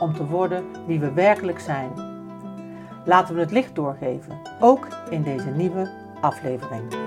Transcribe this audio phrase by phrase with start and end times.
[0.00, 1.92] om te worden wie we werkelijk zijn.
[3.04, 7.06] Laten we het licht doorgeven, ook in deze nieuwe aflevering.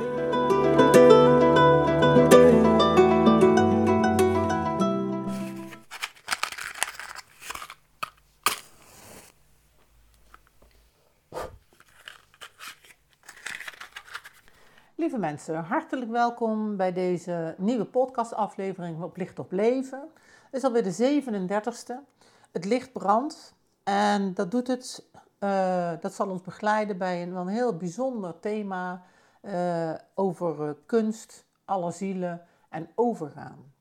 [14.96, 20.10] Lieve mensen, hartelijk welkom bij deze nieuwe podcastaflevering op Licht op Leven.
[20.52, 22.21] Het is alweer de 37ste.
[22.52, 25.05] Het licht brandt en dat doet het,
[25.40, 29.04] uh, dat zal ons begeleiden bij een, een heel bijzonder thema
[29.41, 33.74] uh, over uh, kunst, alle zielen en overgaan.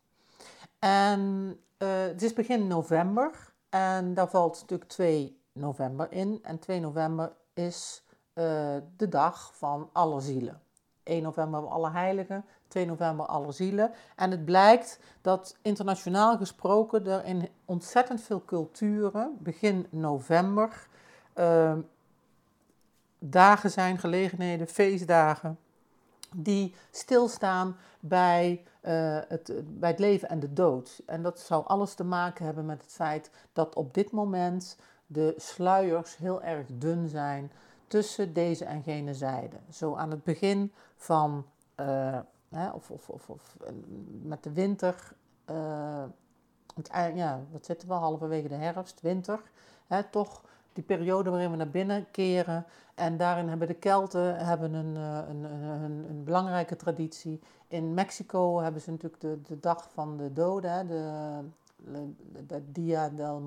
[0.78, 6.38] En het is begin november en daar valt natuurlijk 2 november in.
[6.42, 8.02] En 2 november is
[8.96, 10.62] de dag van alle zielen.
[11.02, 13.92] 1 november alle heiligen, 2 november alle zielen.
[14.16, 20.86] En het blijkt dat internationaal gesproken er in ontzettend veel culturen begin november
[21.34, 21.72] uh,
[23.18, 25.58] dagen zijn, gelegenheden, feestdagen
[26.36, 31.02] die stilstaan bij, uh, het, bij het leven en de dood.
[31.06, 35.34] En dat zou alles te maken hebben met het feit dat op dit moment de
[35.36, 37.52] sluiers heel erg dun zijn
[37.86, 39.56] tussen deze en gene zijde.
[39.70, 41.46] Zo aan het begin van,
[41.80, 42.18] uh,
[42.50, 43.72] hè, of, of, of, of, eh,
[44.22, 45.12] met de winter,
[45.50, 46.04] uh,
[46.74, 49.40] het, ja, wat zitten we, halverwege de herfst, winter,
[49.86, 52.66] hè, toch die periode waarin we naar binnen keren.
[52.94, 57.40] En daarin hebben de Kelten hebben een, een, een, een belangrijke traditie.
[57.68, 61.40] In Mexico hebben ze natuurlijk de, de dag van de doden, hè, de,
[62.46, 63.40] de Dia del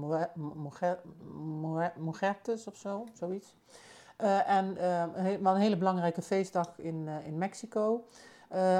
[1.98, 3.56] Muertes of zo, zoiets.
[4.46, 5.04] En uh,
[5.44, 8.04] een hele belangrijke feestdag in, in Mexico.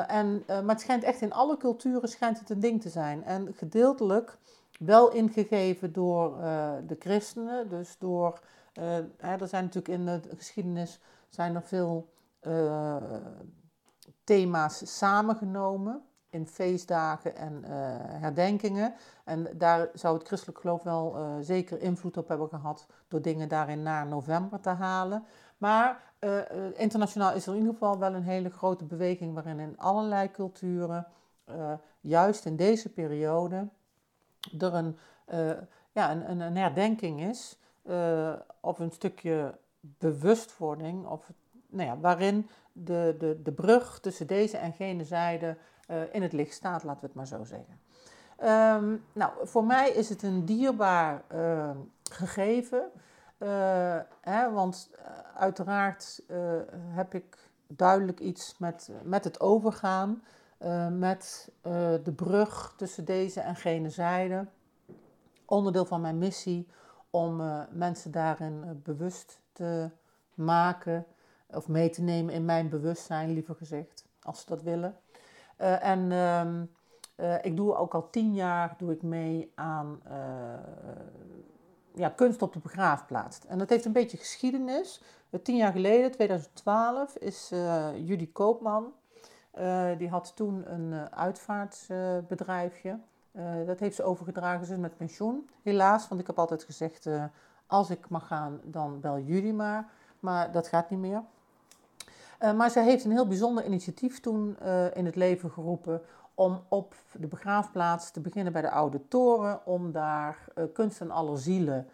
[0.08, 3.24] En, maar het schijnt echt in alle culturen schijnt het een ding te zijn.
[3.24, 4.38] En gedeeltelijk
[4.80, 6.38] wel ingegeven door
[6.88, 7.70] de christenen.
[7.70, 8.40] Dus door,
[9.18, 12.10] er zijn natuurlijk in de geschiedenis zijn er veel
[14.24, 17.64] thema's samengenomen in feestdagen en
[18.20, 18.94] herdenkingen.
[19.24, 23.84] En daar zou het christelijk geloof wel zeker invloed op hebben gehad door dingen daarin
[23.84, 25.26] naar november te halen.
[25.64, 26.40] Maar uh,
[26.76, 31.08] internationaal is er in ieder geval wel een hele grote beweging waarin in allerlei culturen,
[32.00, 33.68] juist in deze periode,
[34.60, 34.98] er een,
[35.92, 37.60] ja, een, een, herdenking is
[38.60, 41.32] of een stukje bewustwording, of,
[41.68, 45.58] nou ja, waarin de, de, de brug tussen deze en gene zijde
[46.12, 47.80] in het licht staat, laten we het maar zo zeggen.
[48.84, 51.24] Um, nou, voor mij is het een dierbaar
[52.12, 52.92] gegeven.
[53.44, 55.06] Uh, hè, want uh,
[55.36, 56.24] uiteraard
[56.90, 57.38] heb ik
[57.68, 60.24] duidelijk iets met, met het overgaan.
[60.92, 61.52] met
[62.04, 64.46] de brug tussen deze en gene zijde.
[65.46, 66.68] Onderdeel van mijn missie
[67.10, 69.90] om mensen daarin bewust te
[70.34, 71.06] maken.
[71.48, 74.06] Of mee te nemen in mijn bewustzijn, liever gezegd.
[74.22, 74.98] Als ze dat willen.
[75.82, 76.12] en...
[77.18, 80.02] Uh, ik doe ook al tien jaar doe ik mee aan
[81.94, 83.40] ja, kunst op de begraafplaats.
[83.48, 85.02] En dat heeft een beetje geschiedenis.
[85.30, 87.52] Uh, tien jaar geleden, 2012, is
[87.96, 88.94] Judy Koopman.
[89.98, 93.00] die had toen een uitvaartbedrijfje.
[93.66, 95.50] dat heeft ze overgedragen, ze is met pensioen.
[95.64, 97.08] Helaas, want ik heb altijd gezegd,
[97.68, 99.90] als ik mag gaan, dan bel Judy maar.
[100.20, 101.24] Maar dat gaat niet meer.
[102.56, 104.58] maar ze heeft een heel bijzonder initiatief toen
[104.94, 106.02] in het leven geroepen
[106.36, 111.12] om op de begraafplaats te beginnen bij de Oude Toren, om daar uh, kunst en
[111.12, 111.88] alle zielen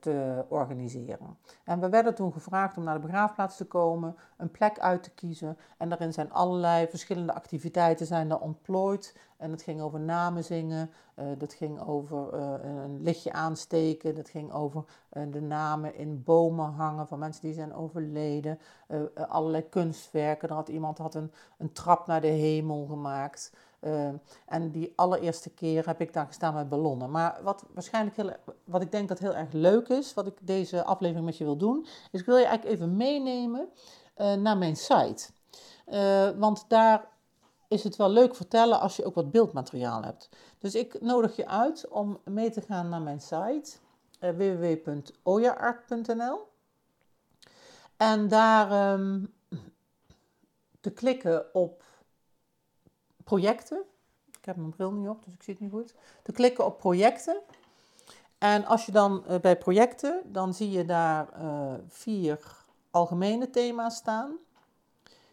[0.00, 1.38] te organiseren.
[1.64, 5.10] En we werden toen gevraagd om naar de begraafplaats te komen, een plek uit te
[5.10, 5.58] kiezen.
[5.78, 9.16] En daarin zijn allerlei verschillende activiteiten zijn daar ontplooid.
[9.36, 14.28] En het ging over namen zingen, uh, dat ging over uh, een lichtje aansteken, dat
[14.28, 14.84] ging over
[15.28, 18.58] de namen in bomen hangen van mensen die zijn overleden.
[19.28, 20.48] allerlei kunstwerken.
[20.48, 23.52] Er had iemand had een, een trap naar de hemel gemaakt.
[23.84, 24.08] Uh,
[24.46, 27.10] en die allereerste keer heb ik daar gestaan met ballonnen.
[27.10, 28.32] Maar wat waarschijnlijk heel,
[28.64, 31.56] wat ik denk dat heel erg leuk is, wat ik deze aflevering met je wil
[31.56, 33.68] doen, is ik wil je eigenlijk even meenemen
[34.16, 35.30] uh, naar mijn site.
[35.86, 37.08] Uh, want daar
[37.68, 40.28] is het wel leuk vertellen als je ook wat beeldmateriaal hebt.
[40.58, 43.72] Dus ik nodig je uit om mee te gaan naar mijn site.
[44.18, 46.38] www.ojaart.nl.
[47.96, 49.24] En daar ehm,
[50.80, 51.82] te klikken op
[53.24, 53.82] projecten.
[54.38, 55.94] Ik heb mijn bril niet op, dus ik zie het niet goed.
[56.22, 57.40] Te klikken op projecten.
[58.38, 63.96] En als je dan uh, bij projecten, dan zie je daar uh, vier algemene thema's
[63.96, 64.36] staan.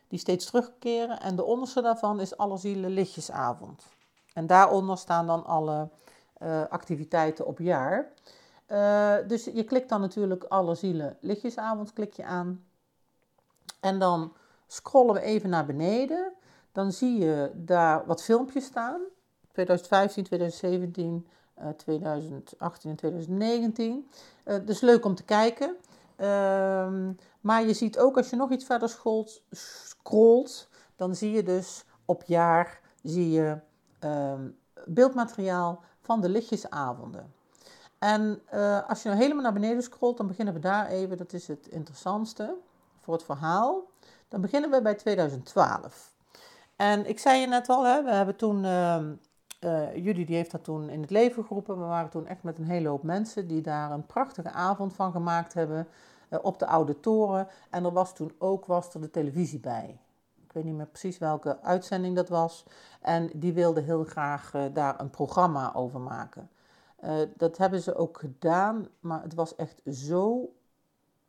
[0.08, 1.20] Die steeds terugkeren.
[1.20, 3.84] En de onderste daarvan is Alle Zielen Lichtjesavond.
[4.34, 5.90] En daaronder staan dan alle
[6.42, 8.12] uh, activiteiten op jaar.
[9.28, 12.66] dus je klikt dan natuurlijk Alle Zielen Lichtjesavond klik je aan.
[13.80, 14.34] En dan
[14.68, 16.34] scrollen we even naar beneden.
[16.72, 19.02] Dan zie je daar wat filmpjes staan.
[19.52, 21.28] 2015, 2017,
[21.78, 24.10] 2018 en 2019.
[24.46, 25.76] Uh, dus leuk om te kijken.
[26.18, 26.28] Uh,
[27.42, 28.90] maar je ziet ook als je nog iets verder
[29.52, 33.58] scrolt, dan zie je dus op jaar zie je,
[34.04, 34.34] uh,
[34.86, 37.34] beeldmateriaal van de lichtjesavonden.
[38.00, 41.34] En uh, als je nou helemaal naar beneden scrolt, dan beginnen we daar even, dat
[41.34, 42.56] is het interessantste
[43.00, 43.90] voor het verhaal.
[44.28, 46.14] Dan beginnen we bij 2012.
[46.82, 49.02] En ik zei je net al, hè, we hebben toen, uh,
[49.64, 51.80] uh, Judy die heeft dat toen in het leven geroepen.
[51.80, 55.12] We waren toen echt met een hele hoop mensen die daar een prachtige avond van
[55.12, 55.88] gemaakt hebben
[56.30, 57.48] uh, op de Oude Toren.
[57.70, 60.00] En er was toen ook was er de televisie bij.
[60.46, 62.66] Ik weet niet meer precies welke uitzending dat was.
[63.02, 66.50] En die wilde heel graag uh, daar een programma over maken.
[67.38, 70.54] dat hebben ze ook gedaan, maar het was echt zo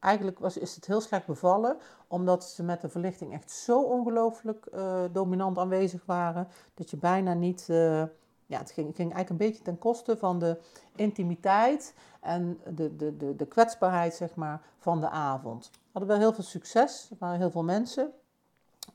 [0.03, 1.77] eigenlijk was, is het heel slecht bevallen,
[2.07, 7.35] omdat ze met de verlichting echt zo ongelooflijk uh, dominant aanwezig waren, dat je bijna
[7.35, 8.03] niet, uh,
[8.47, 10.59] ja, het ging, ging eigenlijk een beetje ten koste van de
[10.97, 15.71] intimiteit en de, de, de, de kwetsbaarheid, zeg maar, van de avond.
[15.73, 18.13] We hadden wel heel veel succes, er waren heel veel mensen.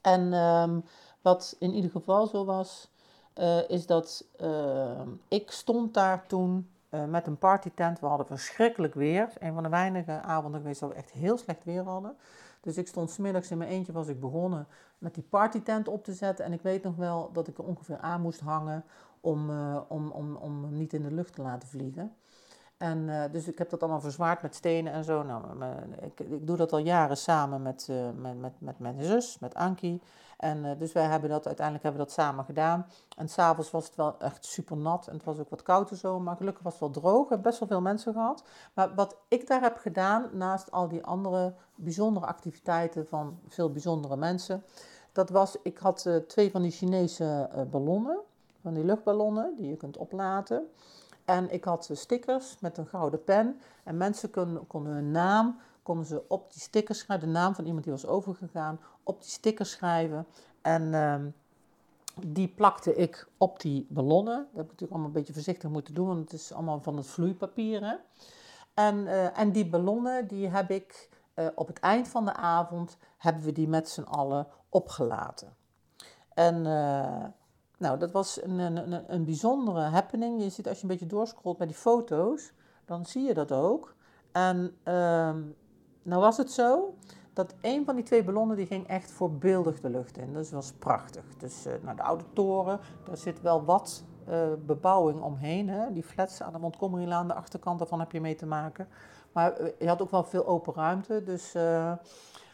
[0.01, 0.83] En um,
[1.21, 2.91] wat in ieder geval zo was,
[3.35, 7.99] uh, is dat ehm, ik stond daar toen uh, met een partytent.
[7.99, 9.29] We hadden verschrikkelijk weer.
[9.39, 12.15] Een van de weinige avonden geweest dat we echt heel slecht weer hadden.
[12.61, 14.67] Dus ik stond smiddags in mijn eentje, was ik begonnen
[14.97, 16.45] met die partytent op te zetten.
[16.45, 18.83] En ik weet nog wel dat ik er ongeveer aan moest hangen
[19.21, 22.15] om, uh, om, om, om hem niet in de lucht te laten vliegen.
[22.77, 25.23] En uh, dus ik heb dat allemaal verzwaard met stenen en zo.
[25.23, 25.43] Nou,
[26.01, 30.01] ik, ik, doe dat al jaren samen met, met, met, met mijn zus, met Ankie.
[30.37, 32.85] En uh, dus wij hebben dat, uiteindelijk hebben we dat samen gedaan.
[33.17, 35.97] En s'avonds was het wel echt super nat en het was ook wat koud en
[35.97, 36.19] zo.
[36.19, 37.29] Maar gelukkig was het wel droog.
[37.29, 38.43] Hebben best wel veel mensen gehad.
[38.73, 44.17] Maar wat ik daar heb gedaan, naast al die andere bijzondere activiteiten van veel bijzondere
[44.17, 44.63] mensen.
[45.11, 48.19] Dat was, ik had twee van die Chinese ballonnen,
[48.61, 50.69] van die luchtballonnen die je kunt oplaten.
[51.25, 53.59] En ik had stickers met een gouden pen.
[53.83, 54.31] En mensen
[54.67, 55.57] konden hun naam
[55.87, 57.27] konden ze op die stickers schrijven.
[57.27, 58.79] De naam van iemand die was overgegaan.
[59.03, 60.25] Op die stickers schrijven.
[60.61, 61.35] En um,
[62.25, 64.35] die plakte ik op die ballonnen.
[64.35, 66.07] Dat heb ik natuurlijk allemaal een beetje voorzichtig moeten doen.
[66.07, 67.83] Want het is allemaal van het vloeipapier.
[67.83, 67.95] Hè?
[68.73, 72.97] En, uh, en die ballonnen die heb ik uh, op het eind van de avond.
[73.17, 75.55] Hebben we die met z'n allen opgelaten.
[76.33, 76.65] En...
[76.65, 77.23] Uh,
[77.79, 80.43] nou, dat was een, een, een bijzondere happening.
[80.43, 82.51] Je ziet als je een beetje doorscrollt bij die foto's,
[82.85, 83.95] dan zie je dat ook.
[84.31, 85.35] En uh,
[86.07, 86.93] nou was het zo
[87.33, 90.33] dat een van die twee ballonnen die ging echt voorbeeldig de lucht in.
[90.33, 91.23] Dus was prachtig.
[91.37, 95.69] Dus uh, de oude toren, daar zit wel wat uh, bebouwing omheen.
[95.69, 95.93] Hè?
[95.93, 98.87] Die flats aan de Montgomery-laan, de achterkant daarvan heb je mee te maken.
[99.31, 101.23] Maar uh, je had ook wel veel open ruimte.
[101.23, 101.55] Dus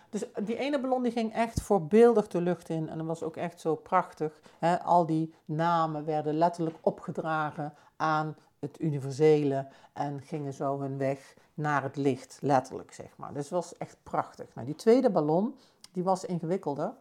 [0.09, 2.89] dus die ene ballon die ging echt voorbeeldig de lucht in.
[2.89, 4.41] En dat was ook echt zo prachtig.
[4.59, 4.81] Hè?
[4.83, 9.67] Al die namen werden letterlijk opgedragen aan het universele.
[9.93, 13.33] En gingen zo hun weg naar het licht, letterlijk zeg maar.
[13.33, 14.55] Dus was echt prachtig.
[14.55, 15.55] Nou, die tweede ballon,
[15.91, 16.93] die was ingewikkelder.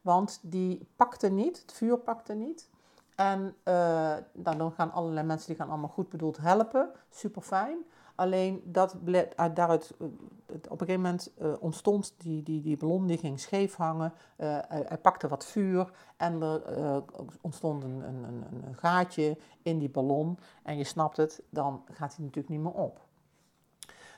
[0.00, 2.68] Want die pakte niet, het vuur pakte niet.
[3.14, 6.90] En uh, dan gaan allerlei mensen die gaan allemaal goed bedoeld helpen.
[7.10, 7.78] Super fijn.
[8.20, 8.96] Alleen dat
[9.54, 10.06] daaruit, eh,
[10.46, 14.12] op een gegeven moment uh, ontstond die, die, die ballon, die ging scheef hangen.
[14.38, 17.02] Uh, hij, pakte wat vuur en er
[17.40, 18.24] ontstond een, een,
[18.66, 20.38] een, gaatje in die ballon.
[20.62, 23.00] En je snapt het, dan gaat hij natuurlijk niet meer op.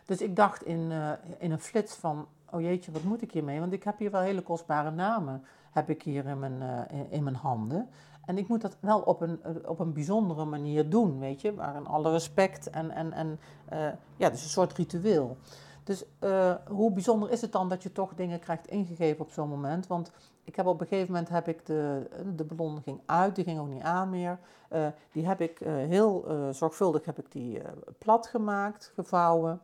[0.04, 0.92] Dus ik dacht in,
[1.38, 3.60] in een flits van, oh jeetje, wat moet ik hiermee?
[3.60, 7.36] Want ik heb hier wel hele kostbare namen, heb ik hier in mijn, in mijn
[7.36, 7.88] handen.
[8.24, 11.76] En ik moet dat wel op een, op een bijzondere manier doen, weet je, maar
[11.76, 13.38] in alle respect en, en, en
[13.72, 13.78] uh,
[14.16, 15.36] ja, dus een soort ritueel.
[15.84, 19.48] Dus uh, hoe bijzonder is het dan dat je toch dingen krijgt ingegeven op zo'n
[19.48, 19.86] moment?
[19.86, 20.12] Want
[20.44, 23.60] ik heb op een gegeven moment heb ik de, de ballon ging uit, die ging
[23.60, 24.38] ook niet aan meer.
[24.72, 27.62] Uh, die heb ik heel zorgvuldig heb ik die
[27.98, 29.60] plat gemaakt, gevouwen.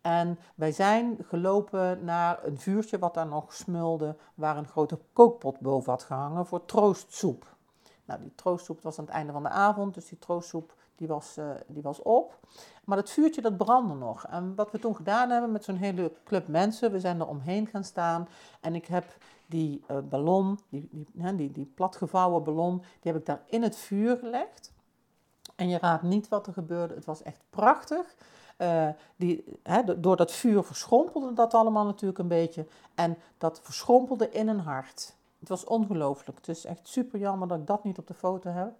[0.00, 5.60] En wij zijn gelopen naar een vuurtje wat daar nog smulde, waar een grote kookpot
[5.60, 7.51] boven had gehangen voor troostsoep.
[8.12, 11.36] Nou, die troostsoep was aan het einde van de avond, dus die troostsoep die was,
[11.38, 12.38] uh, die was op.
[12.84, 14.26] Maar het vuurtje dat brandde nog.
[14.26, 17.66] En wat we toen gedaan hebben met zo'n hele club mensen, we zijn er omheen
[17.66, 18.28] gaan staan.
[18.60, 19.04] En ik heb
[19.46, 23.76] die uh, ballon, die, die, die, die platgevouwen ballon, die heb ik daar in het
[23.76, 24.72] vuur gelegd.
[25.56, 26.94] En je raadt niet wat er gebeurde.
[26.94, 28.14] Het was echt prachtig.
[28.58, 29.44] Uh, die,
[29.96, 32.66] door dat vuur verschrompelde dat allemaal natuurlijk een beetje.
[32.94, 35.14] En dat verschrompelde in een hart.
[35.42, 36.38] Het was ongelooflijk.
[36.38, 38.72] Het is echt super jammer dat ik dat niet op de foto heb.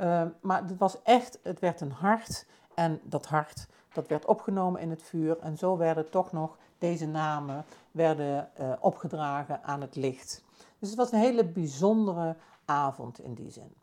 [0.00, 2.46] Uh, maar het was echt, het werd een hart.
[2.74, 5.38] En dat hart, dat werd opgenomen in het vuur.
[5.38, 10.44] En zo werden toch nog deze namen werden, uh, opgedragen aan het licht.
[10.78, 13.74] Dus het was een hele bijzondere avond in die zin.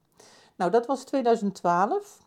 [0.56, 2.26] Nou, dat was 2012.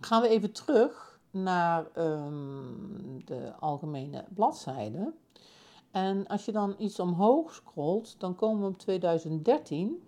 [0.00, 5.12] Gaan we even terug naar um, de algemene bladzijde.
[5.96, 10.06] En als je dan iets omhoog scrolt, dan komen we op 2013.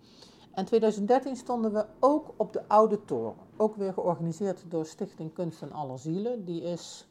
[0.53, 3.35] En 2013 stonden we ook op de Oude Toren.
[3.57, 6.45] Ook weer georganiseerd door Stichting Kunst en Alle Zielen.
[6.45, 7.07] Die is,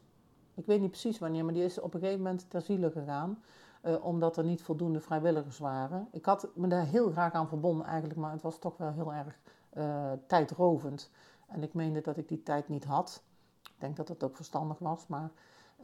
[0.55, 3.43] ik weet niet precies wanneer, maar die is op een gegeven moment ter ziele gegaan.
[3.85, 6.09] Uh, omdat er niet voldoende vrijwilligers waren.
[6.13, 9.13] Ik had me daar heel graag aan verbonden eigenlijk, maar het was toch wel heel
[9.13, 9.39] erg
[9.73, 11.11] uh, tijdrovend.
[11.47, 13.23] En ik meende dat ik die tijd niet had.
[13.63, 15.31] Ik denk dat het ook verstandig was, maar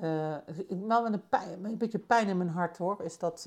[0.02, 0.36] uh,
[0.86, 3.46] wel met een, pijn, een beetje pijn in mijn hart hoor, is dat...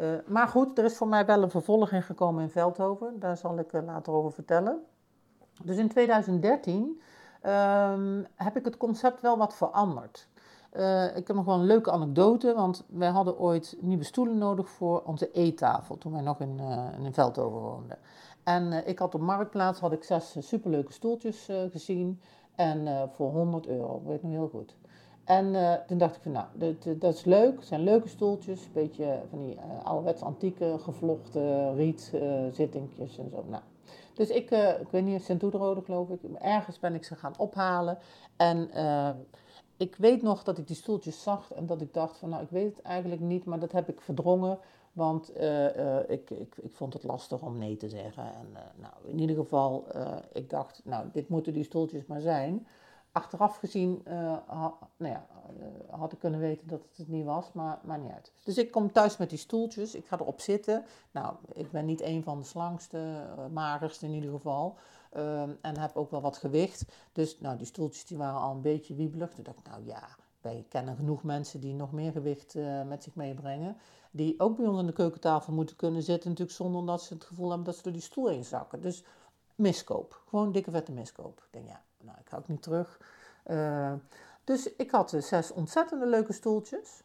[0.00, 3.18] Uh, maar goed, er is voor mij wel een vervolging gekomen in Veldhoven.
[3.18, 4.80] Daar zal ik uh, later over vertellen.
[5.62, 7.00] Dus in 2013
[7.46, 10.28] um, heb ik het concept wel wat veranderd.
[10.72, 14.68] Uh, ik heb nog wel een leuke anekdote, want wij hadden ooit nieuwe stoelen nodig
[14.68, 16.60] voor onze eettafel toen wij nog in,
[17.04, 17.98] in Veldhoven woonden.
[18.44, 22.20] En ik had op Marktplaats had ik zes superleuke stoeltjes gezien
[22.54, 24.76] en voor 100 euro, weet ik nog heel goed.
[25.30, 27.56] En uh, toen dacht ik van nou, dat, dat is leuk.
[27.56, 28.64] Het zijn leuke stoeltjes.
[28.64, 32.60] Een beetje van die uh, ouderwets antieke gevlochten riet uh,
[32.98, 33.44] en zo.
[33.48, 33.62] Nou,
[34.14, 36.20] dus ik, ik weet niet, Sint-Oederode geloof ik.
[36.38, 37.98] Ergens ben ik ze gaan ophalen.
[38.36, 38.70] En
[39.76, 42.50] ik weet nog dat ik die stoeltjes zag en dat ik dacht van nou, ik
[42.50, 43.44] weet het eigenlijk niet.
[43.44, 44.58] Maar dat heb ik verdrongen.
[44.92, 45.32] Want
[46.06, 48.24] ik, ik, ik vond het lastig om nee te zeggen.
[48.24, 49.86] En nou, in ieder geval,
[50.32, 52.66] ik dacht, nou, dit moeten die stoeltjes maar zijn
[53.12, 54.12] achteraf gezien uh,
[54.96, 55.26] nou ja,
[55.60, 58.32] uh, had ik kunnen weten dat het het niet was, maar, maar niet uit.
[58.44, 60.84] Dus ik kom thuis met die stoeltjes, ik ga erop zitten.
[61.10, 62.98] Nou, ik ben niet een van de slangste,
[63.38, 64.76] uh, magerste in ieder geval.
[65.10, 66.84] Ehm, en heb ook wel wat gewicht.
[67.12, 69.32] Dus nou, die stoeltjes die waren al een beetje wiebelig.
[69.32, 70.08] Toen dacht ik, nou ja,
[70.40, 72.54] wij kennen genoeg mensen die nog meer gewicht
[72.86, 73.76] met zich meebrengen.
[74.10, 77.24] Die ook bij ons aan de keukentafel moeten kunnen zitten, natuurlijk zonder dat ze het
[77.24, 78.80] gevoel hebben dat ze door die stoel heen zakken.
[78.80, 79.04] Dus
[79.54, 81.38] miskoop, gewoon dikke vette miskoop.
[81.38, 83.00] Ik denk ja, nou, ik hou ook niet terug.
[83.46, 83.92] Uh,
[84.44, 87.02] dus ik had zes ontzettende leuke stoeltjes.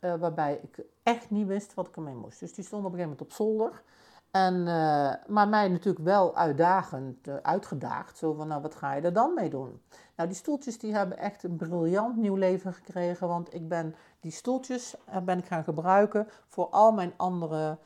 [0.00, 2.40] Uh, waarbij ik echt niet wist wat ik ermee moest.
[2.40, 3.82] Dus die stonden op een gegeven moment op zolder.
[4.30, 8.18] En, uh, maar mij natuurlijk wel uitdagend uitgedaagd.
[8.18, 9.82] Zo van, nou, wat ga je er dan mee doen?
[10.16, 13.28] Nou, die stoeltjes die hebben echt een briljant nieuw leven gekregen.
[13.28, 17.78] Want ik ben die stoeltjes ben ik gaan gebruiken voor al mijn andere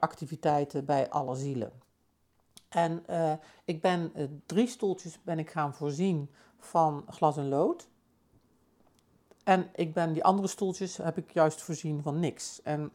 [0.00, 1.72] activiteiten bij alle zielen.
[2.76, 3.32] En uh,
[3.64, 7.88] ik ben uh, drie stoeltjes ben ik gaan voorzien van glas en lood.
[9.44, 12.62] En ik ben die andere stoeltjes heb ik juist voorzien van niks.
[12.62, 12.92] En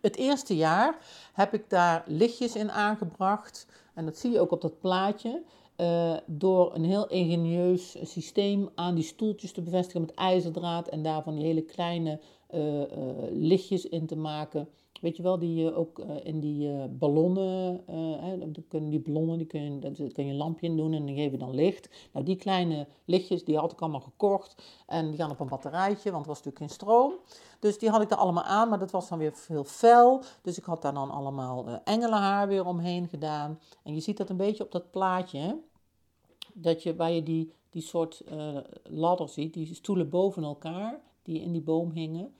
[0.00, 0.98] het eerste jaar
[1.32, 3.66] heb ik daar lichtjes in aangebracht.
[3.94, 5.42] En dat zie je ook op dat plaatje.
[5.76, 10.88] Uh, door een heel ingenieus systeem aan die stoeltjes te bevestigen met ijzerdraad.
[10.88, 12.20] En daar van die hele kleine
[13.30, 14.68] lichtjes in te maken.
[15.00, 17.84] Weet je wel, die je ook uh, in die uh, ballonnen,
[18.68, 21.16] kunnen die ballonnen, die kun je, daar kun je een lampje in doen en die
[21.16, 21.88] geven dan licht.
[22.12, 26.10] Nou, die kleine lichtjes, die had ik allemaal gekocht en die gaan op een batterijtje,
[26.10, 27.12] want het was natuurlijk geen stroom.
[27.58, 30.22] Dus die had ik er allemaal aan, maar dat was dan weer veel fel.
[30.42, 33.60] Dus ik had daar dan allemaal engelenhaar weer omheen gedaan.
[33.82, 35.54] En je ziet dat een beetje op dat plaatje, hè?
[36.54, 38.22] dat je, waar je die, die soort
[38.82, 42.34] ladder ziet, die stoelen boven elkaar, die in die boom hingen.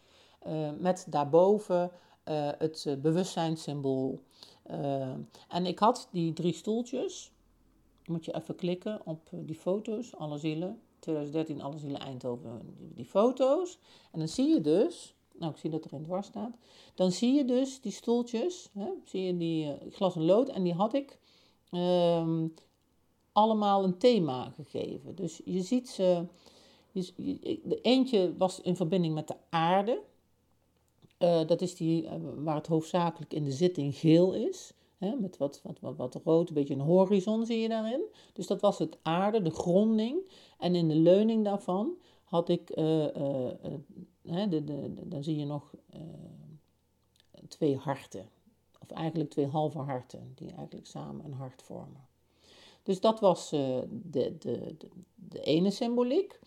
[0.78, 1.90] met daarboven
[2.28, 4.22] uh, het uh, bewustzijnssymbool.
[4.70, 5.12] Uh,
[5.48, 7.32] en ik had die drie stoeltjes.
[8.06, 10.80] Moet je even klikken op die foto's, Alle Zielen.
[10.98, 13.78] 2013 Alle Zielen Eindhoven, die, foto's.
[14.10, 16.56] En dan zie je dus, nou ik zie dat er in dwars staat.
[16.94, 20.48] Dan zie je dus die stoeltjes, hè, zie je die glas en lood.
[20.48, 21.18] En die had ik
[21.72, 22.54] um,
[23.32, 25.14] allemaal een thema gegeven.
[25.14, 26.26] Dus je ziet ze,
[27.62, 30.02] de eentje was in verbinding met de aarde.
[31.18, 34.72] Uh, dat is die uh, waar het hoofdzakelijk in de zitting geel is.
[34.98, 38.02] Hè, met wat, wat, wat, wat, rood, een beetje een horizon zie je daarin.
[38.32, 40.30] Dus dat was het aarde, de gronding.
[40.58, 43.06] En in de leuning daarvan had ik, uh,
[44.22, 45.74] hè, de, de, dan zie je nog
[47.48, 48.28] twee harten.
[48.82, 52.06] Of eigenlijk twee halve harten, die eigenlijk samen een hart vormen.
[52.82, 53.86] Dus dat was de,
[54.38, 54.76] de,
[55.14, 56.38] de, ene symboliek.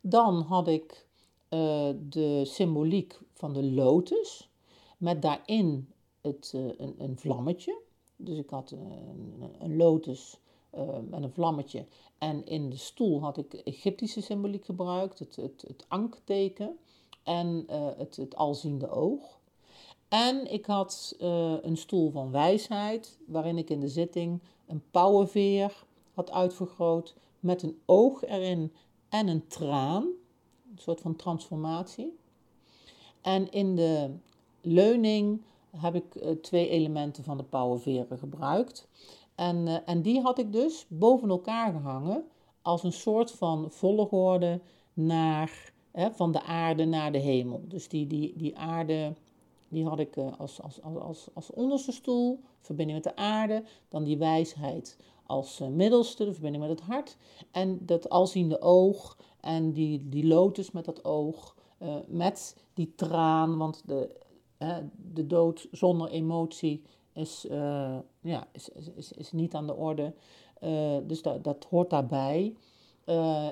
[0.00, 1.06] Dan had ik
[1.50, 4.50] uh, de symboliek van de lotus,
[4.98, 5.88] met daarin
[6.20, 7.78] het, uh, een, een, vlammetje.
[8.16, 10.38] Dus ik had een, een lotus
[11.10, 11.86] met een vlammetje.
[12.18, 16.78] En in de stoel had ik Egyptische symboliek gebruikt, het, het, het ankteken
[17.22, 17.64] en
[17.96, 19.40] het, het alziende oog.
[20.10, 25.84] En ik had uh, een stoel van wijsheid, waarin ik in de zitting een pauwenveer
[26.14, 28.72] had uitvergroot met een oog erin
[29.08, 30.08] en een traan,
[30.80, 32.18] soort van transformatie.
[33.20, 34.10] En in de
[34.60, 35.42] leuning
[35.76, 38.88] heb ik uh, twee elementen van de pauwenveren gebruikt.
[39.34, 42.24] En, uh, en die had ik dus boven elkaar gehangen
[42.62, 44.60] als een soort van volgorde
[44.92, 47.64] naar, hè, van de aarde naar de hemel.
[47.68, 49.12] Dus die, die, die aarde
[49.70, 53.62] die had ik uh, als, als, als, als onderste stoel, verbinding met de aarde.
[53.88, 54.96] Dan die wijsheid
[55.26, 57.16] als middelste, de verbinding met het hart.
[57.50, 61.58] En dat alziende oog en die, die lotus met dat oog.
[61.78, 64.16] Uh, met die traan, want de,
[65.12, 66.82] de dood zonder emotie
[67.12, 67.46] is,
[68.20, 70.14] ja, is, is, is, niet aan de orde.
[71.06, 72.54] dus dat, dat hoort daarbij.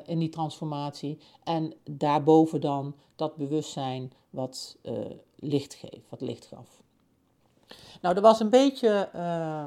[0.04, 1.18] In die transformatie.
[1.44, 4.76] En daarboven dan dat bewustzijn wat
[5.36, 6.82] licht geeft, wat licht gaf.
[8.02, 9.64] Nou, dat was een beetje uh,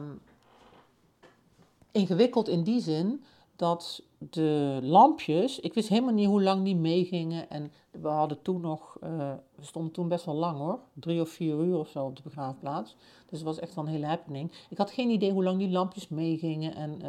[1.91, 3.23] ingewikkeld in die zin
[3.55, 7.49] dat de lampjes, ik wist helemaal niet hoe lang die meegingen.
[7.49, 11.29] En we hadden toen nog, uh, we stonden toen best wel lang hoor, drie of
[11.29, 12.95] vier uur of zo op de begraafplaats.
[13.29, 14.51] Dus het was echt wel een hele happening.
[14.69, 16.75] Ik had geen idee hoe lang die lampjes meegingen.
[16.75, 17.07] En uh,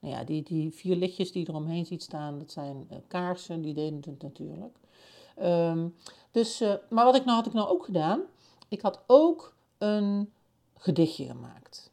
[0.00, 3.62] nou ja, die, die vier lichtjes die je eromheen ziet staan, dat zijn uh, kaarsen,
[3.62, 4.78] die deden het natuurlijk.
[5.42, 5.94] Um,
[6.30, 8.20] dus, maar wat ik nou, had ik nou ook gedaan?
[8.68, 10.32] Ik had ook een
[10.76, 11.87] gedichtje gemaakt.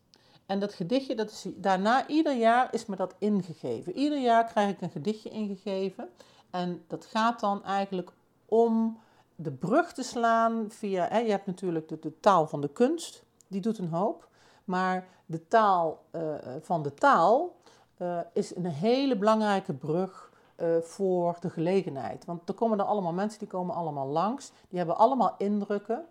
[0.46, 3.98] En dat gedichtje, dat is daarna ieder jaar is me dat ingegeven.
[3.98, 6.10] Ieder jaar krijg ik een gedichtje ingegeven.
[6.50, 8.12] En dat gaat dan eigenlijk
[8.46, 9.00] om
[9.36, 11.08] de brug te slaan via.
[11.08, 14.28] Hè, je hebt natuurlijk de, de, taal van de kunst, die doet een hoop.
[14.64, 17.56] Maar de taal uh, van de taal
[17.98, 22.26] uh, is een hele belangrijke brug uh, voor de gelegenheid.
[22.26, 24.52] Want er komen er allemaal mensen, die komen allemaal langs.
[24.70, 26.06] Die hebben allemaal indrukken.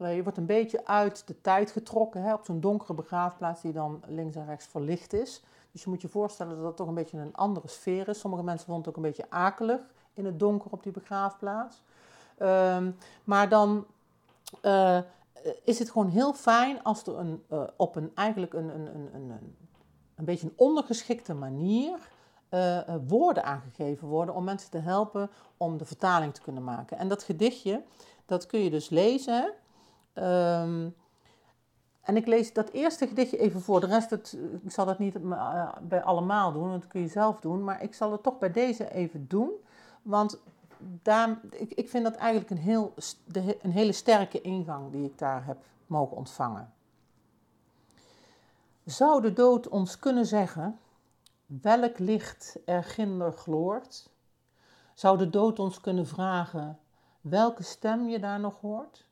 [0.00, 3.72] Eh, je wordt een beetje uit de tijd getrokken hè, op zo'n donkere begraafplaats die
[3.72, 5.42] dan links en rechts verlicht is.
[5.72, 8.18] Dus je moet je voorstellen dat dat toch een beetje een andere sfeer is.
[8.18, 9.80] Sommige mensen vonden het ook een beetje akelig
[10.14, 11.82] in het donker op die begraafplaats.
[12.42, 13.86] Um, maar dan
[14.62, 14.98] uh,
[15.64, 19.14] is het gewoon heel fijn als er een, uh, op een eigenlijk een, een, een,
[19.14, 19.56] een,
[20.14, 21.98] een beetje een ondergeschikte manier
[23.06, 26.98] woorden aangegeven worden om mensen te helpen om de vertaling te kunnen maken.
[26.98, 27.82] En dat gedichtje,
[28.26, 29.52] dat kun je dus lezen.
[30.14, 30.94] Um,
[32.00, 33.80] en ik lees dat eerste gedichtje even voor.
[33.80, 37.08] De rest, het, ik zal dat niet uh, bij allemaal doen, want dat kun je
[37.08, 37.64] zelf doen.
[37.64, 39.50] Maar ik zal het toch bij deze even doen.
[40.02, 40.38] Want
[41.02, 42.94] daar, ik, ik vind dat eigenlijk een, heel,
[43.62, 46.72] een hele sterke ingang die ik daar heb mogen ontvangen.
[48.84, 50.78] Zou de dood ons kunnen zeggen
[51.46, 54.10] welk licht er ginder gloort?
[54.94, 56.78] Zou de dood ons kunnen vragen
[57.20, 59.08] welke stem je daar nog hoort?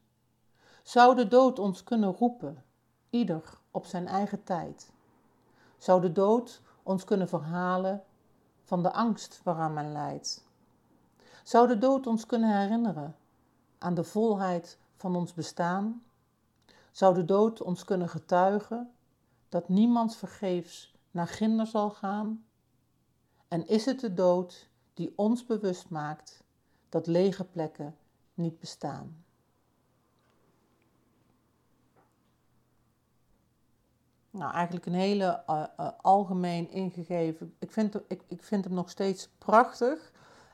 [0.88, 2.64] Zou de dood ons kunnen roepen,
[3.10, 4.92] ieder op zijn eigen tijd?
[5.78, 8.04] Zou de dood ons kunnen verhalen
[8.62, 10.44] van de angst waaraan men lijdt?
[11.42, 13.16] Zou de dood ons kunnen herinneren
[13.78, 16.02] aan de volheid van ons bestaan?
[16.90, 18.92] Zou de dood ons kunnen getuigen
[19.48, 22.44] dat niemand vergeefs naar ginder zal gaan?
[23.48, 26.44] En is het de dood die ons bewust maakt
[26.88, 27.96] dat lege plekken
[28.34, 29.26] niet bestaan?
[34.38, 37.54] Nou, eigenlijk een hele uh, uh, algemeen ingegeven.
[37.58, 40.12] Ik vind, ik, ik vind hem nog steeds prachtig.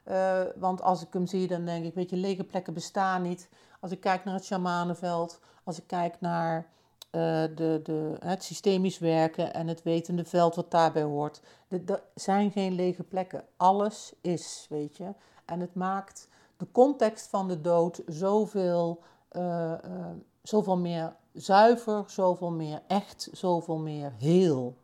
[0.09, 3.49] Uh, want als ik hem zie, dan denk ik, weet je, lege plekken bestaan niet.
[3.81, 6.73] Als ik kijk naar het shamanenveld, als ik kijk naar
[7.11, 11.41] de, de, het systemisch werken en het wetende veld wat daarbij hoort.
[11.69, 13.45] Er zijn geen lege plekken.
[13.57, 15.15] Alles is, weet je.
[15.45, 19.03] En het maakt de context van de dood zoveel,
[20.43, 24.77] zoveel meer zuiver, zoveel meer echt, zoveel meer heel.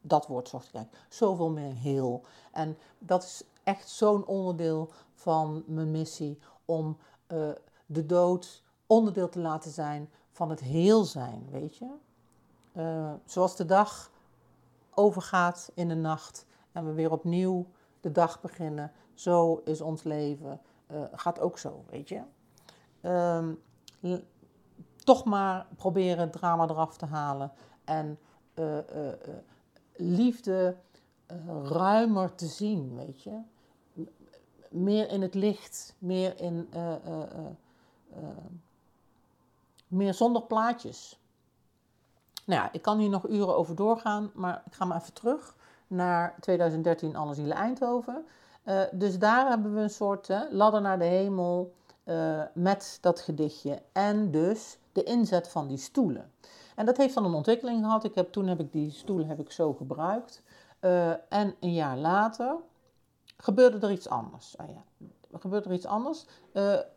[0.00, 2.22] Dat woord zocht ik Zoveel meer heel.
[2.52, 6.96] En dat is echt zo'n onderdeel van mijn missie om
[7.86, 11.90] de dood onderdeel te laten zijn van het heel zijn, weet je.
[12.72, 14.10] Uh, zoals de dag
[14.94, 17.66] overgaat in de nacht en we weer opnieuw
[18.00, 20.60] de dag beginnen, zo is ons leven,
[20.92, 22.20] uh, gaat ook zo, weet je.
[23.08, 23.62] Um,
[25.04, 27.52] toch maar proberen drama eraf te halen.
[27.84, 28.18] En
[29.92, 30.76] liefde
[31.62, 33.40] ruimer te zien, weet je.
[34.68, 36.68] Meer in het licht, meer in...
[39.88, 41.18] meer zonder plaatjes.
[42.44, 45.54] Nou ja, ik kan hier nog uren over doorgaan, maar ik ga maar even terug
[45.86, 48.26] naar 2013 Alle Zielen Eindhoven.
[48.92, 51.74] Dus daar hebben we een soort ladder naar de hemel
[52.54, 53.82] met dat gedichtje.
[53.92, 56.32] En dus de inzet van die stoelen.
[56.76, 58.04] En dat heeft dan een ontwikkeling gehad.
[58.04, 60.42] Ik heb, toen heb ik die stoelen heb ik zo gebruikt.
[61.28, 62.56] en een jaar later
[63.36, 64.56] gebeurde er iets anders.
[64.56, 66.26] Oh ja, gebeurde er iets anders.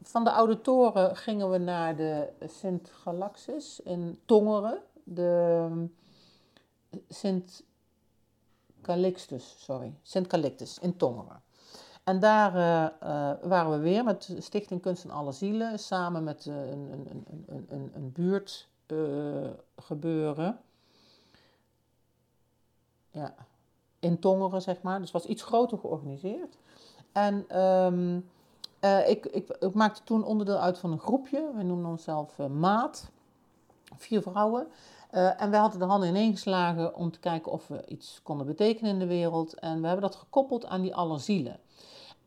[0.02, 5.88] van de oude toren gingen we naar de Sint Galaxis in Tongeren de
[7.10, 7.64] Sint
[8.82, 11.42] Calixtus, sorry, Sint Calixtus in Tongeren.
[12.08, 16.46] En daar uh, uh, waren we weer met Stichting Kunst en Alle Zielen, samen met
[16.46, 17.26] uh, een, een,
[17.70, 18.67] een, een, buurt
[19.76, 20.60] gebeuren.
[23.12, 23.36] Ja,
[24.00, 25.00] in Tongeren, zeg maar.
[25.00, 26.58] Dus was iets groter georganiseerd.
[27.12, 28.30] En um,
[29.08, 31.52] ik, ik, maakte toen onderdeel uit van een groepje.
[31.56, 33.10] We noemden onszelf Maat.
[33.96, 34.67] Vier vrouwen.
[35.12, 39.00] En wij hadden de handen ineengeslagen om te kijken of we iets konden betekenen in
[39.00, 39.54] de wereld.
[39.54, 41.60] En we hebben dat gekoppeld aan die allerzielen.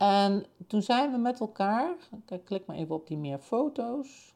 [0.01, 4.35] En toen zijn we met elkaar, kijk, klik maar even op die meer foto's,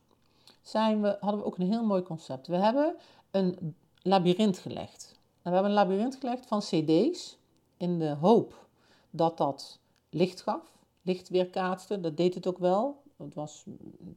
[0.62, 2.46] zijn we, hadden we ook een heel mooi concept.
[2.46, 2.96] We hebben
[3.30, 5.18] een labyrint gelegd.
[5.42, 7.38] En we hebben een labyrint gelegd van cd's
[7.76, 8.66] in de hoop
[9.10, 9.78] dat dat
[10.10, 10.62] licht gaf,
[11.02, 12.00] licht weerkaatste.
[12.00, 13.02] Dat deed het ook wel.
[13.16, 13.64] Het was,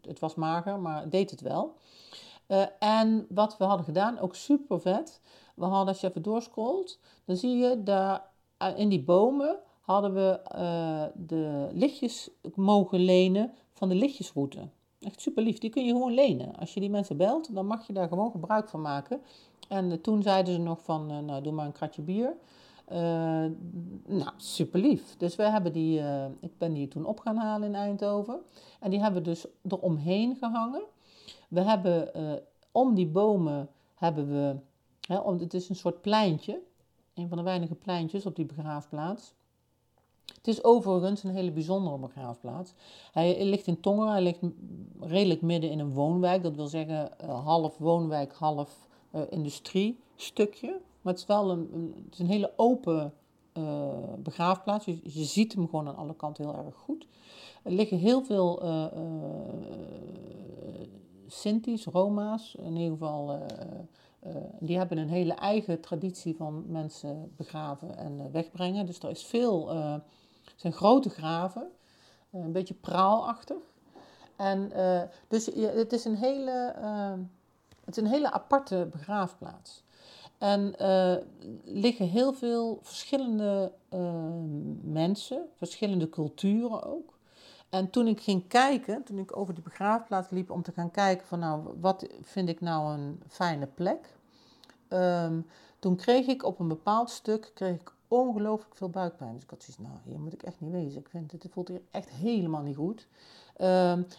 [0.02, 1.76] het was mager, maar het deed het wel.
[2.48, 5.22] Uh, en wat we hadden gedaan, ook super vet.
[5.56, 8.30] We hadden, als je even doorscrollt, dan zie je daar
[8.62, 14.60] uh, in die bomen hadden we uh, de lichtjes mogen lenen van de lichtjesroute.
[15.00, 15.58] Echt super lief.
[15.58, 16.56] Die kun je gewoon lenen.
[16.56, 19.22] Als je die mensen belt, dan mag je daar gewoon gebruik van maken.
[19.68, 22.34] En toen zeiden ze nog van, nou doe maar een kratje bier.
[24.06, 25.18] nou, super lief.
[25.18, 26.02] Dus we hebben die,
[26.40, 28.40] ik ben die toen op gaan halen in Eindhoven.
[28.80, 30.84] En die hebben we dus eromheen gehangen.
[31.48, 32.12] We hebben
[32.72, 34.56] om die bomen hebben we,
[35.14, 36.62] hè, het is een soort pleintje,
[37.14, 39.34] een van de weinige pleintjes op die begraafplaats.
[40.36, 42.74] Het is overigens een hele bijzondere begraafplaats.
[43.12, 44.40] Hij ligt in Tongeren, hij ligt
[45.00, 46.44] redelijk midden in een woonwijk.
[46.44, 50.80] Dat wil zeggen uh, half woonwijk, half uh, industriestukje.
[51.02, 53.14] Maar het is wel een, het is een hele open
[53.54, 54.86] uh, begraafplaats.
[54.86, 57.08] Je, ziet hem gewoon aan alle kanten heel erg goed.
[57.64, 58.62] Er liggen heel veel
[61.28, 67.98] Sinti's, Roma's, in ieder geval, uh, die hebben een hele eigen traditie van mensen begraven
[67.98, 68.86] en wegbrengen.
[68.86, 69.72] Dus er is veel,
[70.58, 71.68] zijn grote graven,
[72.32, 73.58] een beetje praalachtig.
[74.36, 74.72] En
[75.28, 76.76] dus het is een hele,
[77.86, 79.84] het is een hele aparte begraafplaats.
[80.38, 80.76] En
[81.64, 83.72] liggen heel veel verschillende
[84.82, 87.18] mensen, verschillende culturen ook.
[87.70, 91.28] En toen ik ging kijken, toen ik over die begraafplaats liep om te gaan kijken
[91.28, 94.16] van nou, wat vind ik nou een fijne plek.
[94.90, 95.48] Um,
[95.80, 99.34] toen kreeg ik op een bepaald stuk kreeg ik ongelooflijk veel buikpijn.
[99.34, 101.00] Dus ik had zoiets, nou, hier moet ik echt niet wezen.
[101.00, 103.08] Ik vind het, het voelt hier echt helemaal niet goed.
[103.62, 103.66] Um,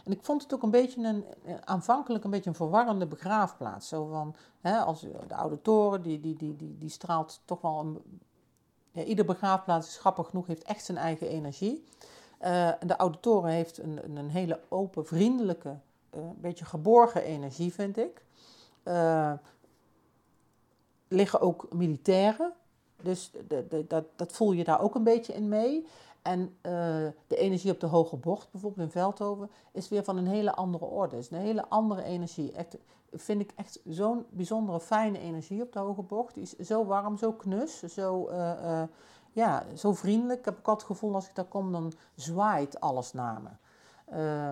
[0.05, 1.25] en ik vond het ook een beetje een,
[1.65, 3.89] aanvankelijk een beetje een verwarrende begraafplaats.
[3.89, 7.79] Zo van, hè, als de oude toren, die, die, die, die, die straalt toch wel
[7.79, 8.03] een...
[9.07, 11.85] Ieder begraafplaats grappig genoeg, heeft echt zijn eigen energie.
[12.41, 15.79] Uh, de auditoren heeft een, een hele open, vriendelijke,
[16.17, 18.25] uh, beetje geborgen energie, vind ik.
[18.85, 19.33] Uh,
[21.09, 22.53] liggen ook militairen,
[23.03, 25.87] dus de, de, dat, dat voel je daar ook een beetje in mee.
[26.23, 26.57] En
[27.27, 30.85] de energie op de Hoge Bocht, bijvoorbeeld in Veldhoven, is weer van een hele andere
[30.85, 31.19] orde.
[31.19, 32.53] is een hele andere energie.
[32.53, 32.77] Echt,
[33.13, 36.35] vind ik echt zo'n bijzondere, fijne energie op de Hoge Bocht.
[36.35, 38.31] Die is zo warm, zo knus, zo
[39.33, 40.39] ja, zo vriendelijk.
[40.39, 43.51] Ik heb ook altijd het gevoel als ik daar kom, dan zwaait alles naar me.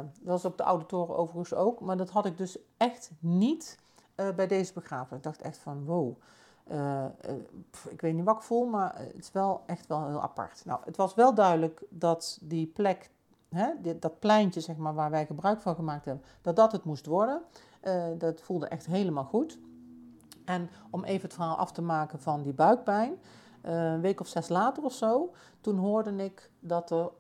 [0.03, 1.81] Dat was op de oude toren overigens ook.
[1.81, 3.79] Maar dat had ik dus echt niet
[4.15, 5.17] bij deze begrafenis.
[5.17, 6.17] Ik dacht echt van wow.
[6.73, 7.05] Uh,
[7.71, 10.63] pff, ik weet niet wat ik voel, maar het is wel echt wel heel apart.
[10.65, 13.11] Nou, het was wel duidelijk dat die plek,
[13.49, 17.07] hè, dat pleintje zeg maar, waar wij gebruik van gemaakt hebben, dat dat het moest
[17.07, 17.43] worden.
[18.19, 19.59] dat voelde echt helemaal goed.
[20.45, 23.19] En om even het verhaal af te maken van die buikpijn.
[23.61, 27.11] Eh, een week of zes later of zo, toen hoorde ik dat er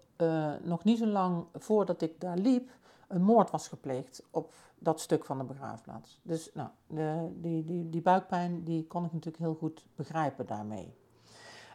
[0.62, 2.70] nog niet zo lang voordat ik daar liep,
[3.08, 6.20] een moord was gepleegd op dat stuk van de begraafplaats.
[6.22, 10.94] Dus nou, de, die, die, die buikpijn die kon ik natuurlijk heel goed begrijpen daarmee.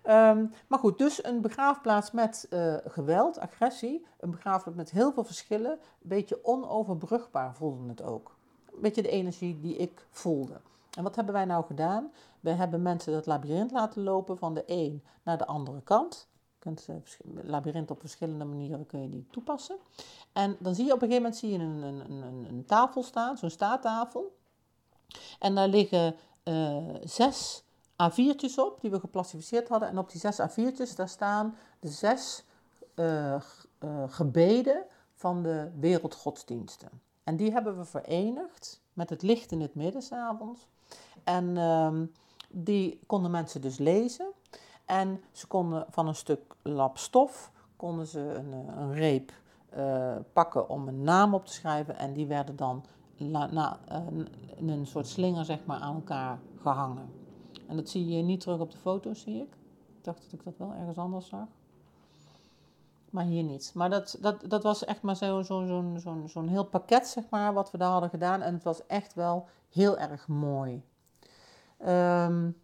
[0.08, 5.24] Um, maar goed, dus een begraafplaats met uh, geweld, agressie, een begraafplaats met heel veel
[5.24, 8.36] verschillen, een beetje onoverbrugbaar voelde het ook.
[8.74, 10.62] een beetje de energie die ik voelde.
[10.98, 12.12] En wat hebben wij nou gedaan?
[12.40, 16.30] We hebben mensen dat labyrint laten lopen van de een naar de andere kant.
[16.62, 16.96] Kunt uh,
[17.44, 19.78] labyrint op verschillende manieren kun je die toepassen.
[20.34, 23.04] En dan zie je op een gegeven moment zie je een, een, een, een tafel
[23.04, 24.36] staan, zo'n staattafel.
[25.40, 27.64] En daar liggen uh, zes
[28.04, 29.90] A4'tjes op die we geclassificeerd hadden.
[29.90, 32.44] En op die zes A4'tjes daar staan de zes
[32.96, 33.42] uh,
[34.08, 36.90] gebeden van de wereldgodsdiensten.
[37.24, 40.68] En die hebben we verenigd met het licht in het midden s'avonds.
[41.24, 42.00] En uh,
[42.50, 44.32] die konden mensen dus lezen.
[44.92, 49.32] En ze konden van een stuk lap stof konden ze een, een reep
[49.78, 51.98] uh, pakken om een naam op te schrijven.
[51.98, 52.84] En die werden dan
[53.18, 53.98] na, uh,
[54.56, 57.10] in een soort slinger zeg maar, aan elkaar gehangen.
[57.68, 59.54] En dat zie je niet terug op de foto, zie ik.
[59.98, 61.48] Ik dacht dat ik dat wel ergens anders zag.
[63.10, 63.72] Maar hier niet.
[63.74, 65.66] Maar dat, dat, dat was echt maar zo'n zo,
[65.98, 68.42] zo, zo, heel pakket, zeg maar, wat we daar hadden gedaan.
[68.42, 70.84] En het was echt wel heel erg mooi.
[71.88, 72.61] Um,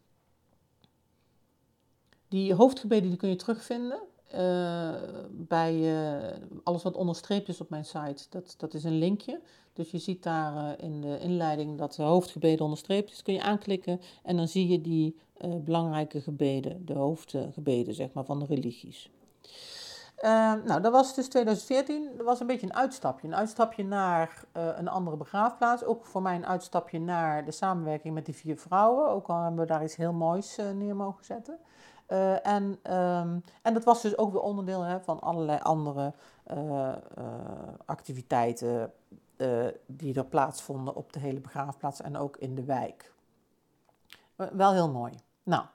[2.27, 3.99] die hoofdgebeden die kun je terugvinden.
[4.35, 4.93] Uh,
[5.31, 9.41] bij uh, alles wat onderstreept is op mijn site, dat, dat is een linkje.
[9.73, 13.21] Dus je ziet daar uh, in de inleiding dat de hoofdgebeden onderstreept is.
[13.21, 15.15] Kun je aanklikken en dan zie je die
[15.63, 19.09] belangrijke gebeden, de hoofdgebeden zeg maar, van de religies.
[20.21, 22.10] Nou, dat was dus 2014.
[22.17, 23.27] Dat was een beetje een uitstapje.
[23.27, 25.84] Een uitstapje naar een andere begraafplaats.
[25.84, 29.10] Ook voor mij een uitstapje naar de samenwerking met die vier vrouwen.
[29.10, 31.58] Ook al hebben we daar iets heel moois neer mogen zetten.
[32.08, 36.13] Uh, en, um, en dat was dus ook weer onderdeel hè, van allerlei andere
[37.86, 38.93] activiteiten
[39.86, 43.13] die er plaatsvonden op de hele begraafplaats en ook in de wijk.
[44.36, 45.13] Wel heel mooi.
[45.43, 45.65] Nou,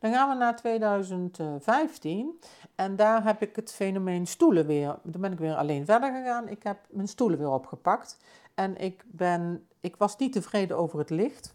[0.00, 2.40] dan gaan we naar 2015
[2.74, 6.48] en daar heb ik het fenomeen stoelen weer, dan ben ik weer alleen verder gegaan.
[6.48, 8.18] Ik heb mijn stoelen weer opgepakt
[8.54, 11.54] en ik, ben, ik was niet tevreden over het licht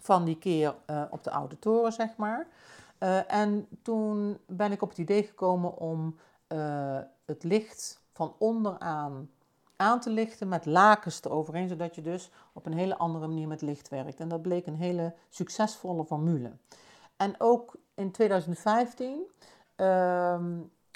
[0.00, 0.74] van die keer
[1.10, 2.46] op de oude toren, zeg maar.
[2.98, 6.16] Uh, en toen ben ik op het idee gekomen om
[6.48, 9.30] uh, het licht van onderaan
[9.76, 13.60] aan te lichten met lakens eroverheen, zodat je dus op een hele andere manier met
[13.60, 14.20] licht werkt.
[14.20, 16.52] En dat bleek een hele succesvolle formule.
[17.18, 19.22] En ook in 2015
[19.76, 20.40] uh,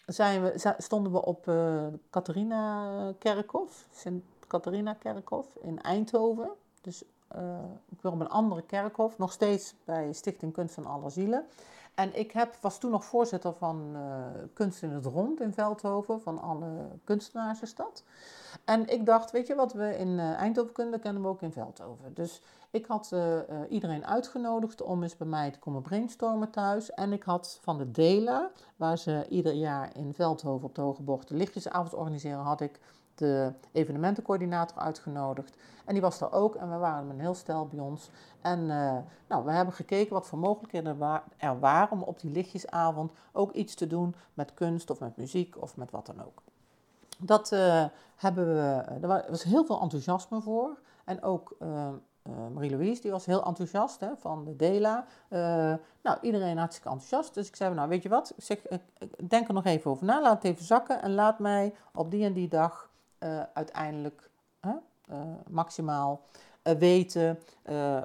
[0.07, 6.51] zijn we, stonden we op uh, Catharina Kerkhof, Sint Catharina Kerkhof in Eindhoven.
[6.81, 7.05] Dus
[7.89, 11.47] ik wil op een andere kerkhof, nog steeds bij Stichting Kunst van Alle Zielen.
[11.95, 16.21] En ik heb, was toen nog voorzitter van uh, Kunst in het Rond in Veldhoven,
[16.21, 18.05] van alle kunstenaars in stad.
[18.65, 21.53] En ik dacht, weet je wat we in uh, Eindhoven kunnen, kennen we ook in
[21.53, 22.15] Veldhoven.
[22.15, 26.91] Dus ik had uh, iedereen uitgenodigd om eens bij mij te komen brainstormen thuis.
[26.91, 31.03] En ik had van de Dela, waar ze ieder jaar in Veldhoven op de Hoge
[31.03, 32.81] Bocht de lichtjesavond organiseren, had ik
[33.15, 35.57] de evenementencoördinator uitgenodigd.
[35.85, 38.11] En die was er ook en we waren een heel stel bij ons.
[38.41, 38.97] En uh,
[39.29, 41.01] nou, we hebben gekeken wat voor mogelijkheden
[41.37, 45.63] er waren om op die lichtjesavond ook iets te doen met kunst of met muziek
[45.63, 46.43] of met wat dan ook.
[47.19, 47.85] Dat uh,
[48.17, 50.79] hebben we, er was heel veel enthousiasme voor.
[51.05, 51.57] En ook
[52.53, 55.05] Marie-Louise, die was heel enthousiast hè, van de Dela.
[56.03, 57.35] nou, iedereen hartstikke enthousiast.
[57.35, 58.59] Dus ik zei, nou weet je wat, ik zeg,
[59.29, 61.03] denk er nog even over na, laat het even zakken.
[61.03, 62.92] En laat mij op die en die dag
[63.55, 64.31] uiteindelijk
[65.49, 66.25] maximaal
[66.65, 67.39] uh, weten
[67.71, 68.03] uh,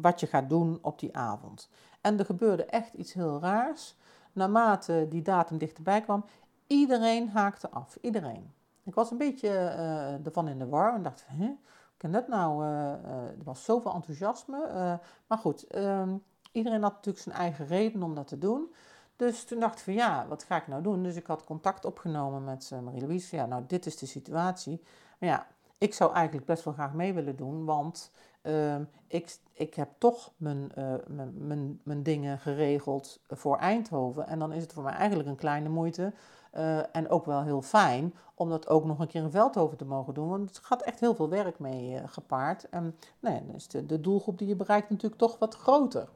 [0.00, 1.68] wat je gaat doen op die avond.
[2.00, 3.96] En er gebeurde echt iets heel raars.
[4.32, 6.24] Naarmate die datum dichterbij kwam,
[6.66, 7.98] iedereen haakte af.
[8.00, 8.52] Iedereen.
[8.82, 11.56] Ik was een beetje uh, ervan in de war en dacht, hè,
[11.96, 12.64] kan dat nou?
[12.64, 14.98] er was zoveel enthousiasme.
[15.26, 16.16] maar goed, ehm,
[16.52, 18.74] iedereen had natuurlijk zijn eigen reden om dat te doen.
[19.20, 21.02] Dus toen dacht ik van ja, wat ga ik nou doen?
[21.02, 23.36] Dus ik had contact opgenomen met Marie-Louise.
[23.36, 24.82] Ja, nou, dit is de situatie.
[25.18, 25.46] Maar ja,
[25.78, 30.32] ik zou eigenlijk best wel graag mee willen doen, want uh, ik, ik heb toch
[30.36, 34.26] mijn, uh, mijn, mijn, mijn, dingen geregeld voor Eindhoven.
[34.26, 36.12] En dan is het voor mij eigenlijk een kleine moeite
[36.54, 39.84] uh, en ook wel heel fijn om dat ook nog een keer in Veldhoven te
[39.84, 40.28] mogen doen.
[40.28, 42.68] Want het gaat echt heel veel werk mee gepaard.
[42.68, 46.08] En ja, dan is de, de, doelgroep die je bereikt natuurlijk toch wat groter.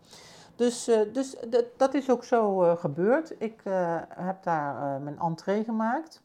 [0.56, 1.36] Dus, dus
[1.76, 3.34] dat is ook zo gebeurd.
[3.38, 3.60] Ik
[4.08, 6.20] heb daar mijn entree gemaakt.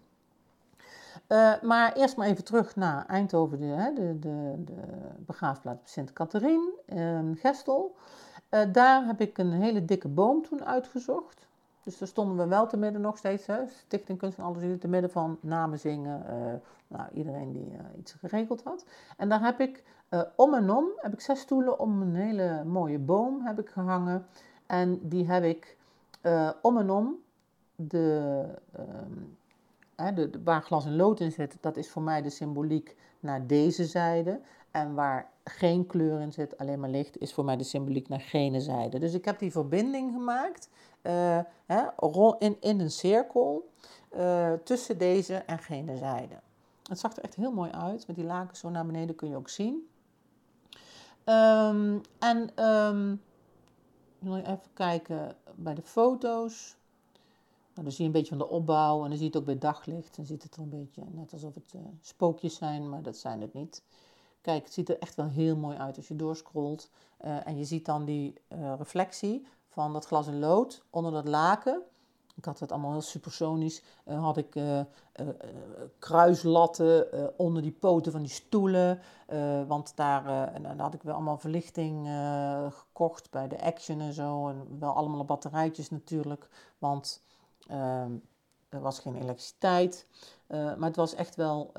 [1.61, 4.81] Maar eerst maar even terug naar Eindhoven, de, de, de, de
[5.17, 7.95] begraafplaats Sint-Catherine, uh, Gestel.
[8.49, 11.47] Uh, daar heb ik een hele dikke boom toen uitgezocht.
[11.89, 14.88] Dus daar stonden we wel te midden nog steeds, hè, Stichting Kunst en Alles te
[14.88, 16.54] midden van namen zingen, eh,
[16.88, 18.86] nou, iedereen die iets geregeld had.
[19.17, 19.84] En daar heb ik
[20.36, 24.25] om en om, heb ik zes stoelen om een hele mooie boom heb ik gehangen.
[24.65, 25.78] En die heb ik
[26.62, 27.15] om en om
[27.75, 29.13] de ehm,
[29.99, 33.47] hè, de, waar glas en lood in zit, dat is voor mij de symboliek naar
[33.47, 34.39] deze zijde.
[34.71, 38.21] En waar geen kleur in zit, alleen maar licht, is voor mij de symboliek naar
[38.21, 38.99] gene zijde.
[38.99, 40.69] Dus ik heb die verbinding gemaakt
[41.03, 41.86] uh, hè,
[42.39, 43.69] in, in een cirkel
[44.15, 46.36] uh, tussen deze en gene zijde.
[46.84, 48.08] Het zag er echt heel mooi uit.
[48.08, 49.88] Met die laken zo naar beneden kun je ook zien.
[51.25, 53.21] Um, en um,
[54.23, 56.77] even kijken bij de foto's.
[57.73, 59.45] Nou, dan zie je een beetje van de opbouw en dan zie je het ook
[59.45, 60.15] bij daglicht.
[60.15, 63.41] Dan ziet het er een beetje net alsof het uh, spookjes zijn, maar dat zijn
[63.41, 63.84] het niet.
[64.41, 66.89] Kijk, het ziet er echt wel heel mooi uit als je doorscrollt.
[67.25, 71.28] Uh, en je ziet dan die uh, reflectie van dat glas en lood onder dat
[71.28, 71.82] laken.
[72.36, 73.84] Ik had het allemaal heel supersonisch.
[74.06, 74.60] Uh, had ik
[75.99, 79.02] kruislatten onder die poten van die stoelen.
[79.67, 82.08] want daar, had ik wel allemaal verlichting
[82.69, 84.47] gekocht bij de Action en zo.
[84.47, 86.47] En wel allemaal batterijtjes natuurlijk.
[86.78, 87.23] Want
[87.67, 88.12] ehm,
[88.69, 90.08] er was geen elektriciteit.
[90.47, 91.71] maar het was echt wel...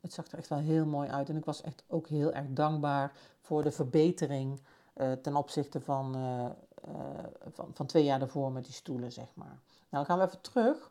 [0.00, 1.28] het zag er echt wel heel mooi uit.
[1.28, 4.60] En ik was echt ook heel erg dankbaar voor de verbetering
[5.22, 6.14] ten opzichte van
[6.94, 9.46] eh, van, van twee jaar daarvoor met die stoelen, zeg maar.
[9.90, 10.90] Nou, dan gaan we even terug.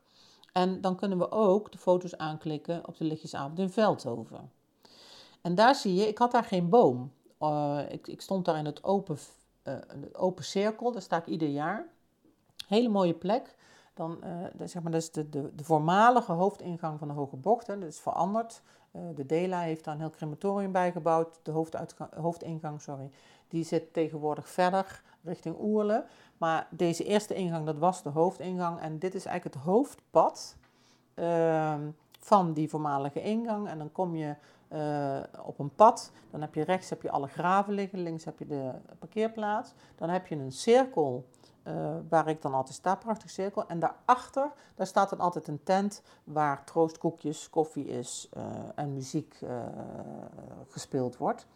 [0.53, 4.51] En dan kunnen we ook de foto's aanklikken op de lichtjesavond in Veldhoven.
[5.41, 7.11] En daar zie je, ik had daar geen boom.
[7.89, 9.17] Ik, ik, stond daar in het open,
[10.11, 11.87] open cirkel, daar sta ik ieder jaar.
[12.67, 13.55] Hele mooie plek.
[13.93, 14.19] Dan,
[14.63, 17.67] zeg maar, dat is de, de, de, voormalige hoofdingang van de Hoge Bocht.
[17.67, 17.79] Hè.
[17.79, 18.61] Dat is veranderd.
[19.15, 21.39] De Dela heeft daar een heel crematorium bijgebouwd.
[21.43, 21.65] De
[22.15, 23.12] hoofdingang, sorry,
[23.47, 26.05] die zit tegenwoordig verder richting Oerle.
[26.38, 28.79] Maar deze eerste ingang, dat was de hoofdingang.
[28.79, 30.55] En dit is eigenlijk het hoofdpad
[31.15, 31.75] uh,
[32.19, 33.67] van die voormalige ingang.
[33.67, 34.36] En dan kom je
[34.73, 36.12] uh, op een pad.
[36.31, 39.73] Dan heb je rechts heb je alle graven liggen, links heb je de parkeerplaats.
[39.95, 41.25] Dan heb je een cirkel
[41.67, 43.67] uh, waar ik dan altijd sta, prachtig cirkel.
[43.67, 48.43] En daarachter, daar staat dan altijd een tent waar troostkoekjes, koffie is uh,
[48.75, 49.39] en muziek
[50.67, 51.47] gespeeld wordt.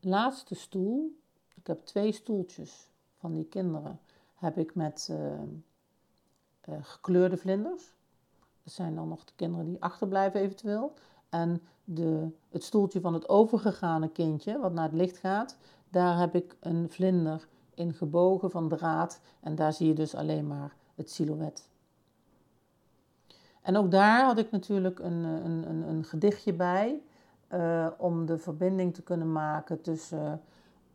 [0.00, 1.18] laatste stoel,
[1.54, 4.00] ik heb twee stoeltjes van die kinderen,
[4.34, 7.92] heb ik met uh, gekleurde vlinders.
[8.62, 10.92] Dat zijn dan nog de kinderen die achterblijven eventueel.
[11.28, 15.56] En de, het stoeltje van het overgegane kindje, wat naar het licht gaat,
[15.88, 19.20] daar heb ik een vlinder in gebogen van draad.
[19.40, 21.68] En daar zie je dus alleen maar het silhouet.
[23.62, 27.02] En ook daar had ik natuurlijk een, een, een, een gedichtje bij.
[27.54, 30.42] Uh, om de verbinding te kunnen maken tussen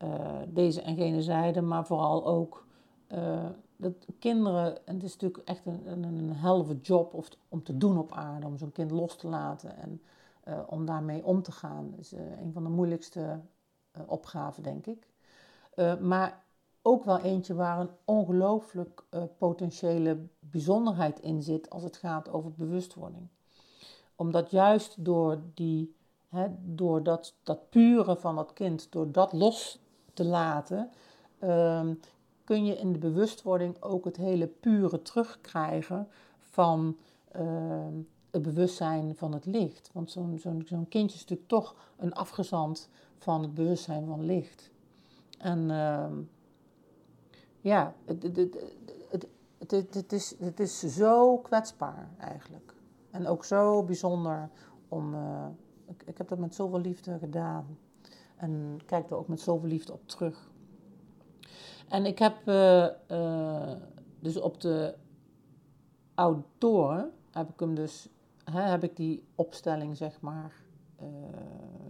[0.04, 0.10] uh,
[0.48, 2.66] deze en gene zijde, maar vooral ook
[3.14, 7.64] uh, dat kinderen, en het is natuurlijk echt een, een, een helve job of, om
[7.64, 10.02] te doen op aarde, om zo'n kind los te laten en
[10.68, 11.90] om daarmee om te gaan.
[11.90, 13.40] Dat is een van de moeilijkste
[14.06, 15.08] opgaven, denk ik.
[16.00, 16.44] maar
[16.82, 19.04] ook wel eentje waar een ongelooflijk
[19.38, 23.28] potentiële bijzonderheid in zit als het gaat over bewustwording.
[24.16, 25.96] Omdat juist door, die,
[26.62, 29.80] door dat, dat pure van dat kind, door dat los
[30.14, 30.90] te laten,
[31.40, 31.94] ehm,
[32.44, 36.08] kun je in de bewustwording ook het hele pure terugkrijgen
[36.40, 36.98] van
[37.36, 37.88] uh,
[38.32, 39.90] het bewustzijn van het licht.
[39.94, 44.72] Want zo'n zo'n zo'n kindje is natuurlijk toch een afgezand van het bewustzijn van licht.
[45.38, 46.14] En ehm,
[47.62, 48.58] ja, het, het,
[49.58, 52.74] het, het, is, het is zo kwetsbaar eigenlijk.
[53.12, 54.50] En ook zo bijzonder
[54.88, 55.14] om.
[55.14, 55.46] Uh,
[56.06, 57.78] ik, heb dat met zoveel liefde gedaan.
[58.36, 60.52] En kijk er ook met zoveel liefde op terug.
[61.90, 63.72] En ik heb uh, uh,
[64.20, 64.96] dus op de
[66.14, 68.08] outdoor heb ik hem dus
[68.44, 70.54] hè, heb ik die opstelling zeg maar
[71.02, 71.08] uh,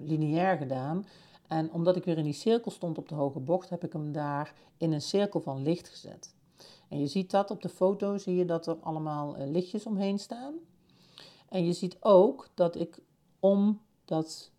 [0.01, 1.05] lineair gedaan.
[1.47, 4.11] En omdat ik weer in die cirkel stond op de hoge bocht, heb ik hem
[4.11, 6.35] daar in een cirkel van licht gezet.
[6.89, 10.53] En je ziet dat op de foto, zie je dat er allemaal lichtjes omheen staan.
[11.49, 12.99] En je ziet ook dat ik
[13.39, 14.51] om dat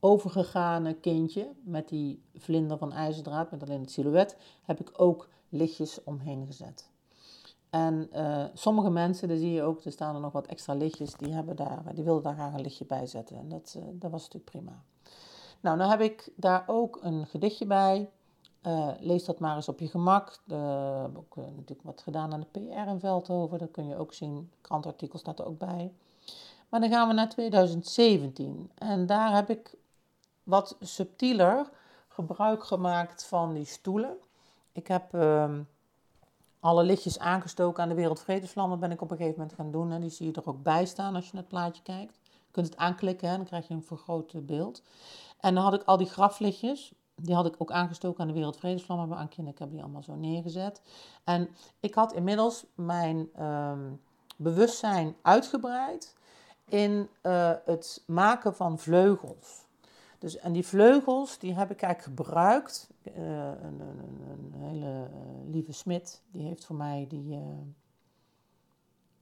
[0.00, 6.04] overgegane kindje met die vlinder van ijzerdraad, met alleen het silhouet, heb ik ook lichtjes
[6.04, 6.92] omheen gezet.
[7.70, 11.14] En uh, sommige mensen, daar zie je ook, er staan er nog wat extra lichtjes,
[11.14, 13.36] die, hebben daar, die wilden daar graag een lichtje bij zetten.
[13.36, 14.82] En dat, uh, dat was natuurlijk prima.
[15.60, 18.10] Nou, dan heb ik daar ook een gedichtje bij.
[18.66, 20.40] Uh, lees dat maar eens op je gemak.
[20.44, 23.58] We heb ook natuurlijk wat gedaan aan de PR in Veldhoven.
[23.58, 24.50] Dat kun je ook zien.
[24.60, 25.92] Krantartikel staat er ook bij.
[26.74, 28.70] Maar dan gaan we naar 2017.
[28.74, 29.74] En daar heb ik
[30.42, 31.70] wat subtieler
[32.08, 34.16] gebruik gemaakt van die stoelen.
[34.72, 35.62] Ik heb ehm,
[36.60, 39.92] alle lichtjes aangestoken aan de Wereldvredesvlammen ben ik op een gegeven moment gaan doen.
[39.92, 42.18] En die zie je er ook bij staan als je naar het plaatje kijkt.
[42.24, 44.82] Je kunt het aanklikken en dan krijg je een vergroot beeld.
[45.40, 46.92] En dan had ik al die graflichtjes.
[47.14, 50.02] Die had ik ook aangestoken aan de Wereldvredesvlammen bij Ankie en ik heb die allemaal
[50.02, 50.82] zo neergezet.
[51.24, 51.48] En
[51.80, 53.92] ik had inmiddels mijn ehm,
[54.36, 56.14] bewustzijn uitgebreid
[56.64, 59.66] in uh, het maken van vleugels.
[60.18, 62.88] Dus, en die vleugels, die heb ik eigenlijk gebruikt.
[63.02, 67.38] Uh, een, een, een, hele uh, lieve smid, die heeft voor mij die,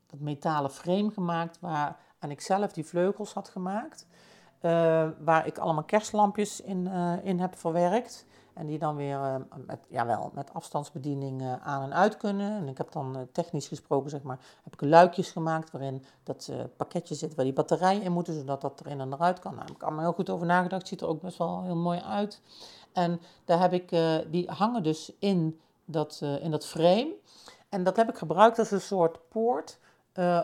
[0.07, 4.07] dat metalen frame gemaakt, waar en ik zelf die vleugels had gemaakt.
[5.19, 6.87] waar ik allemaal kerstlampjes in,
[7.23, 8.27] in heb verwerkt.
[8.55, 9.35] En die dan weer uh,
[9.67, 12.57] met, jawel, met afstandsbediening uh, aan en uit kunnen.
[12.57, 16.53] En ik heb dan uh, technisch gesproken, zeg maar, heb ik luikjes gemaakt waarin dat
[16.77, 19.55] pakketje zit waar die batterijen in moeten, zodat dat erin en eruit kan.
[19.55, 20.89] Nou, daar heb ik allemaal heel goed over nagedacht.
[20.89, 22.41] Ziet er ook best wel heel mooi uit.
[22.93, 23.89] En daar heb ik,
[24.31, 27.15] die hangen dus in dat, in dat frame.
[27.69, 29.79] En dat heb ik gebruikt als een soort poort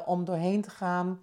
[0.06, 1.20] om doorheen te gaan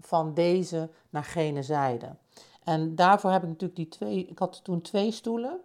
[0.00, 2.16] van deze naar gene zijde.
[2.64, 5.60] En daarvoor heb ik natuurlijk die twee, ik had toen twee stoelen.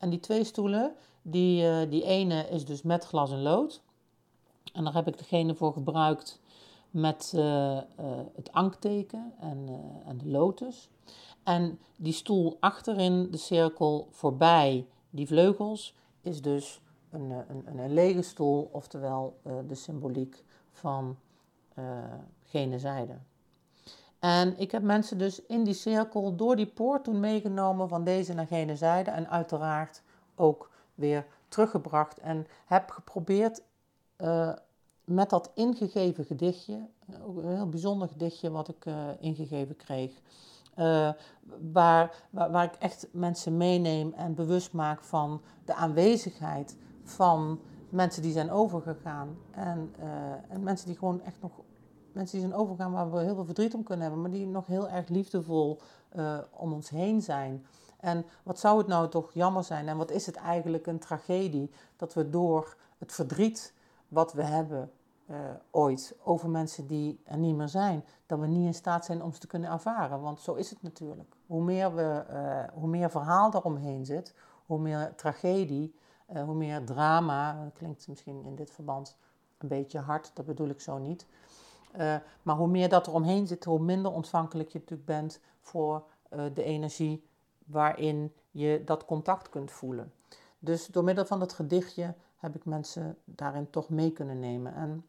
[0.00, 3.82] En die twee stoelen, die, uh, die ene is dus met glas en lood.
[4.72, 6.40] En daar heb ik degene voor gebruikt
[6.90, 7.80] met uh, uh,
[8.34, 9.68] het ankteken en,
[10.06, 10.88] en de lotus.
[11.42, 16.80] En die stoel achterin de cirkel voorbij die vleugels is dus
[17.10, 19.38] een, een, een lege stoel, oftewel
[19.68, 21.16] de symboliek van
[22.44, 23.18] gene zijde.
[24.20, 28.34] En ik heb mensen dus in die cirkel door die poort toen meegenomen van deze
[28.34, 30.02] naar gene zijde en uiteraard
[30.34, 32.18] ook weer teruggebracht.
[32.18, 33.62] En heb geprobeerd
[34.18, 34.52] uh,
[35.04, 40.12] met dat ingegeven gedichtje, een heel bijzonder gedichtje wat ik uh, ingegeven kreeg,
[41.72, 48.22] waar, waar, waar, ik echt mensen meeneem en bewust maak van de aanwezigheid van mensen
[48.22, 49.36] die zijn overgegaan.
[49.50, 49.94] En,
[50.48, 51.52] en mensen die gewoon echt nog
[52.14, 54.66] mensen die zijn overgaan waar we heel veel verdriet om kunnen hebben, maar die nog
[54.66, 55.80] heel erg liefdevol
[56.16, 57.66] uh, om ons heen zijn.
[58.00, 61.70] En wat zou het nou toch jammer zijn en wat is het eigenlijk een tragedie
[61.96, 63.74] dat we door het verdriet
[64.08, 64.90] wat we hebben
[65.30, 65.36] uh,
[65.70, 69.32] ooit over mensen die er niet meer zijn, dat we niet in staat zijn om
[69.32, 70.20] ze te kunnen ervaren.
[70.20, 71.34] Want zo is het natuurlijk.
[71.46, 74.34] Hoe meer, we, uh, hoe meer verhaal daaromheen zit,
[74.66, 75.94] hoe meer tragedie,
[76.26, 79.16] hoe meer drama, klinkt misschien in dit verband
[79.58, 81.26] een beetje hard, dat bedoel ik zo niet.
[81.98, 86.04] Uh, maar hoe meer dat er omheen zit, hoe minder ontvankelijk je natuurlijk bent voor
[86.30, 87.24] uh, de energie
[87.64, 90.12] waarin je dat contact kunt voelen.
[90.58, 94.74] Dus door middel van dat gedichtje heb ik mensen daarin toch mee kunnen nemen.
[94.74, 95.06] En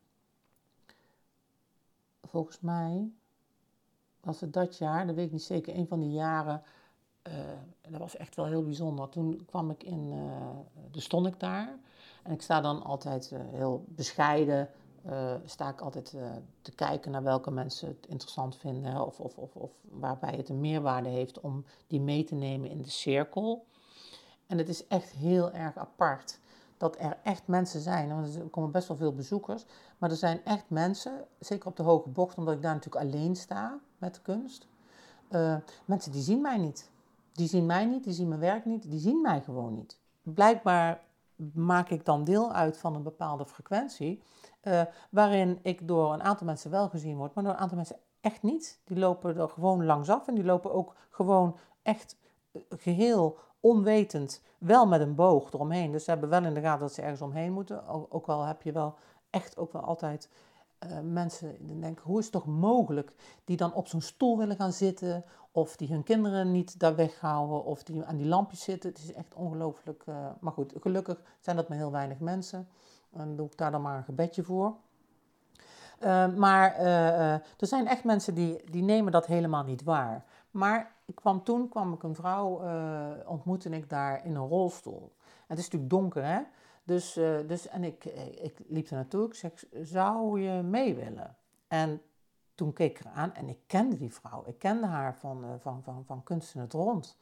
[2.23, 3.11] volgens mij
[4.19, 6.61] was het dat jaar, dat weet ik niet zeker, een van die jaren.
[7.27, 7.33] Uh,
[7.89, 9.09] dat was echt wel heel bijzonder.
[9.09, 10.13] Toen kwam ik in,
[10.91, 11.75] dus stond ik daar.
[12.23, 14.69] En ik sta dan altijd heel bescheiden
[15.05, 16.31] uh, sta ik altijd uh,
[16.61, 20.59] te kijken naar welke mensen het interessant vinden of, of, of, of, waarbij het een
[20.59, 23.65] meerwaarde heeft om die mee te nemen in de cirkel.
[24.47, 26.39] En het is echt heel erg apart
[26.77, 29.65] dat er echt mensen zijn, want er komen best wel veel bezoekers,
[29.97, 33.35] maar er zijn echt mensen, zeker op de hoge bocht, omdat ik daar natuurlijk alleen
[33.35, 34.67] sta met de kunst.
[35.29, 36.89] Uh, mensen die zien mij niet.
[37.31, 39.99] Die zien mij niet, die zien mijn werk niet, die zien mij gewoon niet.
[40.21, 41.03] Blijkbaar
[41.53, 44.23] maak ik dan deel uit van een bepaalde frequentie.
[44.63, 47.97] Uh, waarin ik door een aantal mensen wel gezien word, maar door een aantal mensen
[48.21, 48.81] Echt niet.
[48.85, 52.17] Die lopen er gewoon langs af en die lopen ook gewoon echt
[52.51, 55.91] eh, geheel onwetend, wel met een boog eromheen.
[55.91, 57.87] Dus ze hebben wel in de gaten dat ze ergens omheen moeten.
[58.09, 58.95] Ook al heb je wel
[59.29, 60.29] echt ook wel altijd
[60.85, 63.13] uh, mensen denken, hoe is het toch mogelijk?
[63.43, 67.65] Die dan op zo'n stoel willen gaan zitten, of die hun kinderen niet daar weghouden,
[67.65, 68.89] of die aan die lampjes zitten.
[68.89, 70.03] Het is echt ongelooflijk.
[70.05, 72.67] Uh, maar goed, gelukkig zijn dat maar heel weinig mensen.
[73.11, 74.75] En doe ik daar dan maar een gebedje voor.
[75.99, 80.25] Uh, maar er zijn echt mensen die, die nemen dat helemaal niet waar.
[80.51, 82.61] Maar ik kwam, toen kwam ik een vrouw,
[83.25, 85.11] ontmoette ik daar in een rolstoel.
[85.47, 86.39] Het is natuurlijk donker, hè?
[86.91, 89.25] Dus, uh, dus en ik, eh, ik liep er naartoe.
[89.25, 91.35] Ik zeg, zou je mee willen?
[91.67, 92.01] En
[92.55, 94.43] toen keek ik eraan en ik kende die vrouw.
[94.45, 97.17] Ik kende haar van, uh, van, van, van Kunst in het Rond.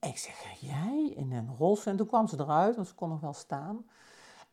[0.00, 1.92] ik zeg, jij in een rolstoel?
[1.92, 3.86] En toen kwam ze eruit, want ze kon nog wel staan.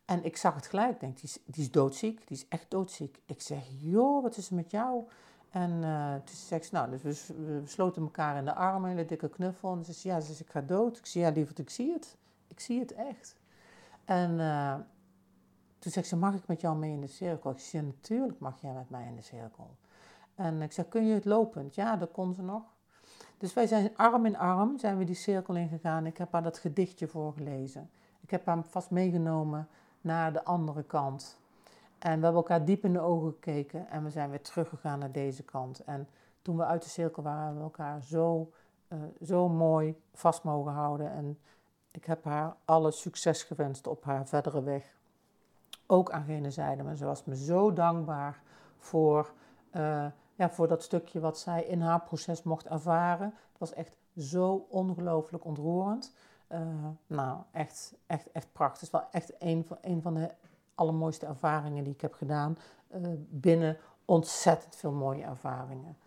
[0.05, 0.93] En ik zag het gelijk.
[0.93, 2.27] Ik denk, die is, die is doodziek.
[2.27, 3.21] Die is echt doodziek.
[3.25, 5.07] Ik zeg, joh, wat is er met jou?
[5.49, 8.95] En uh, toen zei ze, nou, dus we, we, sloten elkaar in de armen, een
[8.95, 9.73] hele dikke knuffel.
[9.73, 10.97] En ze zei, ja, ze zei, ik ga dood.
[10.97, 12.17] Ik zei, ja, lieverd, ik zie het.
[12.47, 13.39] Ik zie het echt.
[14.05, 14.75] En uh,
[15.79, 17.51] toen zei ze, mag ik met jou mee in de cirkel?
[17.51, 19.75] Ik zei, natuurlijk mag jij met mij in de cirkel.
[20.35, 21.75] En ik zei, kun je het lopend?
[21.75, 22.63] Ja, dat kon ze nog.
[23.37, 26.05] Dus wij zijn arm in arm, zijn we die cirkel ingegaan.
[26.05, 27.89] Ik heb haar dat gedichtje voorgelezen.
[28.21, 29.67] Ik heb haar vast meegenomen
[30.01, 31.39] naar de andere kant.
[31.99, 35.11] En we hebben elkaar diep in de ogen gekeken en we zijn weer teruggegaan naar
[35.11, 35.79] deze kant.
[35.79, 36.07] En
[36.41, 38.51] toen we uit de cirkel waren, hebben we elkaar zo,
[38.87, 41.11] uh, zo mooi vast mogen houden.
[41.11, 41.39] En
[41.91, 44.97] ik heb haar alle succes gewenst op haar verdere weg.
[45.85, 46.83] Ook aan gene zijde.
[46.83, 48.41] Maar ze was me zo dankbaar
[48.77, 49.33] voor,
[49.75, 53.27] uh, ja, voor dat stukje wat zij in haar proces mocht ervaren.
[53.27, 56.13] Het was echt zo ongelooflijk ontroerend.
[56.51, 56.59] Uh,
[57.07, 58.79] nou, echt, echt, echt prachtig.
[58.79, 60.29] Het is wel echt een van, een van de
[60.75, 62.57] allermooiste ervaringen die ik heb gedaan.
[62.95, 65.97] Uh, binnen ontzettend veel mooie ervaringen.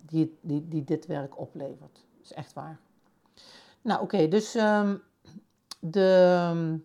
[0.00, 1.94] die, die, die dit werk oplevert.
[1.94, 2.78] Dat is echt waar.
[3.86, 5.02] Nou oké, dus um,
[5.80, 6.78] de,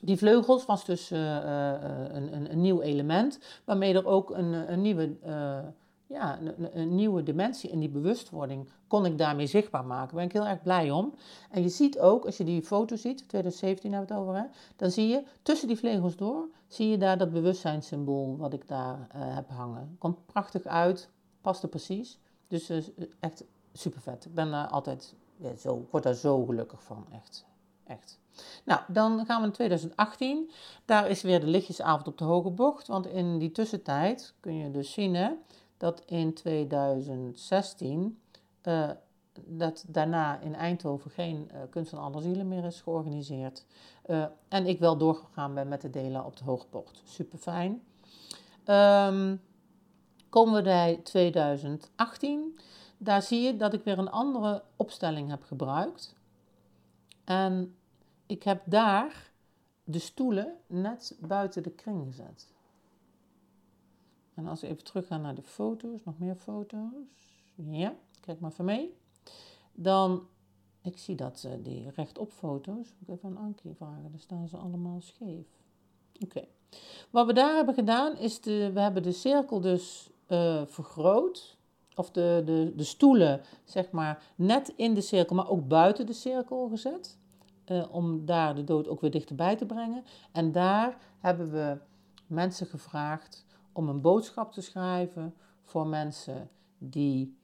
[0.00, 1.72] die vleugels was dus uh, uh,
[2.08, 5.58] een, een, een, nieuw element, waarmee er ook een, een nieuwe, uh,
[6.06, 10.06] ja, een, een, nieuwe dimensie in die bewustwording kon ik daarmee zichtbaar maken.
[10.06, 11.14] Daar ben ik heel erg blij om.
[11.50, 14.46] En je ziet ook, als je die foto ziet, 2017 hebben we het over, hè,
[14.76, 19.06] dan zie je tussen die vleugels door, zie je daar dat bewustzijnssymbool wat ik daar
[19.16, 19.96] heb hangen.
[19.98, 21.08] Komt prachtig uit,
[21.40, 22.18] past er precies.
[22.48, 22.70] Dus
[23.20, 24.24] echt super vet.
[24.24, 27.46] Ik ben altijd ja, zo, ik word daar zo gelukkig van, echt.
[27.84, 28.20] echt.
[28.64, 30.50] Nou, dan gaan we in 2018.
[30.84, 32.86] Daar is weer de lichtjesavond op de Hoge Bocht.
[32.86, 35.38] Want in die tussentijd kun je dus zien
[35.76, 38.18] dat in 2016...
[38.62, 38.90] Uh, eh,
[39.44, 43.64] dat daarna in Eindhoven geen uh, kunst van alle zielen meer is georganiseerd.
[44.06, 47.02] Uh, en ik wel doorgegaan ben met de delen op de Hoogbocht.
[47.04, 47.82] Super fijn.
[48.66, 49.40] Um,
[50.28, 52.58] komen we bij 2018
[53.02, 56.14] daar zie je dat ik weer een andere opstelling heb gebruikt.
[57.24, 57.76] En
[58.26, 59.30] ik heb daar
[59.84, 62.52] de stoelen net buiten de kring gezet.
[64.34, 66.92] En als we even teruggaan naar de foto's, nog meer foto's.
[67.54, 68.96] Ja, kijk maar even mee.
[69.72, 70.26] Dan,
[70.82, 74.48] ik zie dat uh, die rechtop foto's, moet ik even aan Ankie vragen, daar staan
[74.48, 75.46] ze allemaal scheef.
[76.20, 76.44] Oké.
[77.10, 81.56] Wat we daar hebben gedaan is, de, we hebben de cirkel dus uh, vergroot
[81.96, 86.12] of de, de, de stoelen, zeg maar, net in de cirkel, maar ook buiten de
[86.12, 87.18] cirkel gezet.
[87.66, 90.04] Uh, om daar de dood ook weer dichterbij te brengen.
[90.32, 91.78] En daar hebben we
[92.26, 97.36] mensen gevraagd om een boodschap te schrijven voor mensen die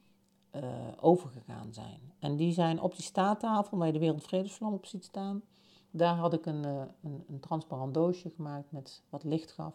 [0.53, 0.63] uh,
[1.01, 2.01] overgegaan zijn.
[2.19, 5.43] En die zijn op die staattafel, waar je de Wereldvredesvlam op ziet staan.
[5.91, 9.75] Daar had ik een, uh, een, een, transparant doosje gemaakt met wat licht gaf.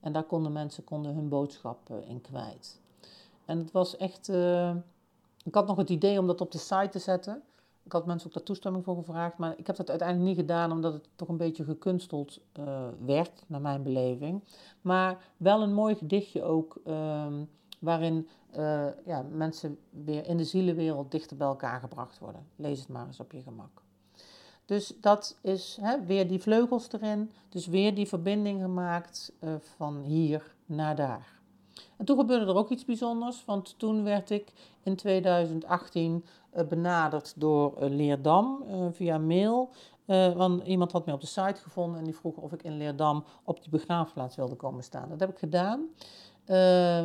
[0.00, 2.80] En daar konden mensen konden hun boodschap in kwijt.
[3.48, 4.28] En het was echt.
[4.28, 4.74] Uh,
[5.44, 7.42] ik had nog het idee om dat op de site te zetten.
[7.82, 10.72] Ik had mensen ook daar toestemming voor gevraagd, maar ik heb dat uiteindelijk niet gedaan
[10.72, 14.44] omdat het toch een beetje gekunsteld uh, werd, naar mijn beleving.
[14.80, 21.10] Maar wel een mooi gedichtje ook, um, waarin uh, ja, mensen weer in de zielenwereld
[21.10, 22.46] dichter bij elkaar gebracht worden.
[22.56, 23.82] Lees het maar eens op je gemak.
[24.64, 29.32] Dus dat is hè, weer die vleugels erin, dus weer die verbinding gemaakt
[29.76, 31.37] van hier naar daar.
[31.96, 34.52] En toen gebeurde er ook iets bijzonders, want toen werd ik
[34.82, 39.70] in 2018 uh, eh, benaderd door uh, Leerdam uh, via mail.
[40.36, 43.24] want iemand had mij op de site gevonden en die vroeg of ik in Leerdam
[43.44, 45.08] op die begraafplaats wilde komen staan.
[45.08, 45.86] Dat heb ik gedaan,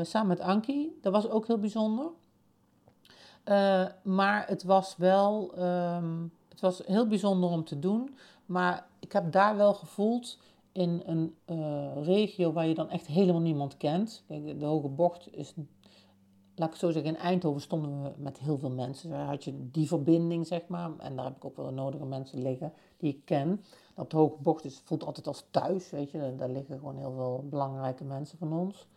[0.06, 1.00] samen met Ankie.
[1.02, 2.06] Dat was ook heel bijzonder.
[4.04, 8.18] maar het was wel um, het was heel bijzonder om te doen.
[8.46, 10.38] Maar ik heb daar wel gevoeld
[10.74, 14.24] in een uh, regio waar je dan echt helemaal niemand kent.
[14.28, 15.54] Kijk, de Hoge Bocht is,
[16.56, 19.10] laat ik zo zeggen, in Eindhoven stonden we met heel veel mensen.
[19.10, 20.92] Daar had je die verbinding, zeg maar.
[20.98, 23.62] En daar heb ik ook wel de nodige mensen liggen die ik ken.
[23.96, 26.34] Op de Hoge Bocht is, voelt altijd als thuis, weet je.
[26.38, 28.88] Daar liggen gewoon heel veel belangrijke mensen van ons.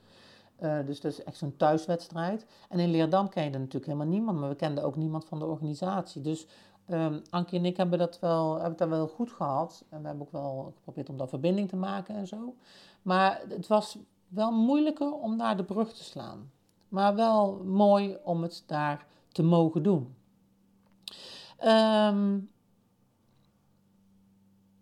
[0.60, 2.46] Uh, dus dat is echt zo'n thuiswedstrijd.
[2.68, 5.38] En in Leerdam ken je er natuurlijk helemaal niemand, maar we kenden ook niemand van
[5.38, 6.22] de organisatie.
[6.22, 6.46] Dus
[6.90, 9.84] um, Ankie en ik hebben dat wel, hebben het wel goed gehad.
[9.88, 12.54] En we hebben ook wel geprobeerd om daar verbinding te maken en zo.
[13.02, 16.50] Maar het was wel moeilijker om daar de brug te slaan.
[16.88, 20.14] Maar wel mooi om het daar te mogen doen.
[21.64, 22.50] Um,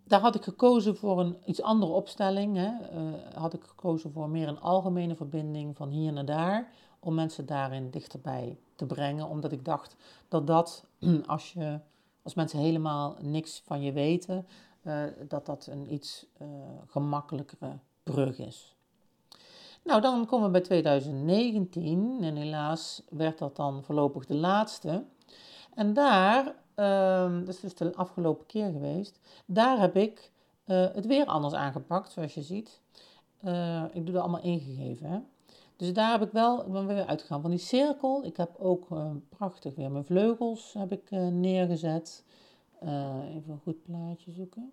[0.07, 2.55] daar had ik gekozen voor een iets andere opstelling.
[2.57, 2.69] Hè.
[2.69, 6.71] Uh, had ik gekozen voor meer een algemene verbinding van hier naar daar.
[6.99, 9.27] Om mensen daarin dichterbij te brengen.
[9.27, 9.95] Omdat ik dacht
[10.27, 10.85] dat dat,
[11.25, 11.79] als, je,
[12.25, 14.47] als mensen helemaal niks van je weten,
[14.83, 16.47] uh, dat dat een iets uh,
[16.87, 18.75] gemakkelijkere brug is.
[19.83, 25.05] Nou, dan komen we bij 2019 en helaas werd dat dan voorlopig de laatste.
[25.73, 29.19] En daar um, dat is dus de afgelopen keer geweest.
[29.45, 30.31] Daar heb ik
[30.65, 32.81] uh, het weer anders aangepakt, zoals je ziet.
[33.43, 35.09] Uh, ik doe er allemaal ingegeven.
[35.09, 35.19] Hè?
[35.75, 38.25] Dus daar heb ik wel, ben weer uitgegaan van die cirkel.
[38.25, 42.23] Ik heb ook uh, prachtig weer mijn vleugels heb ik, neergezet.
[42.81, 44.71] even een goed plaatje zoeken.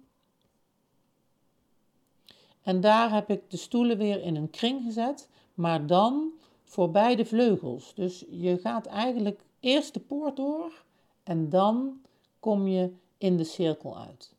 [2.63, 6.31] En daar heb ik de stoelen weer in een kring gezet, maar dan
[6.65, 7.95] voor beide vleugels.
[7.95, 10.85] Dus je gaat eigenlijk eerst de poort door
[11.23, 12.01] en dan
[12.41, 14.35] kom je in de cirkel uit,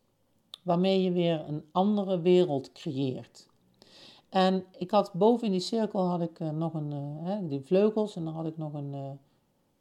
[0.62, 3.46] waarmee je weer een andere wereld creëert.
[4.34, 6.92] En ik had boven in die cirkel had ik uh, nog een,
[7.24, 9.10] uh, die vleugels en dan had ik nog een, uh,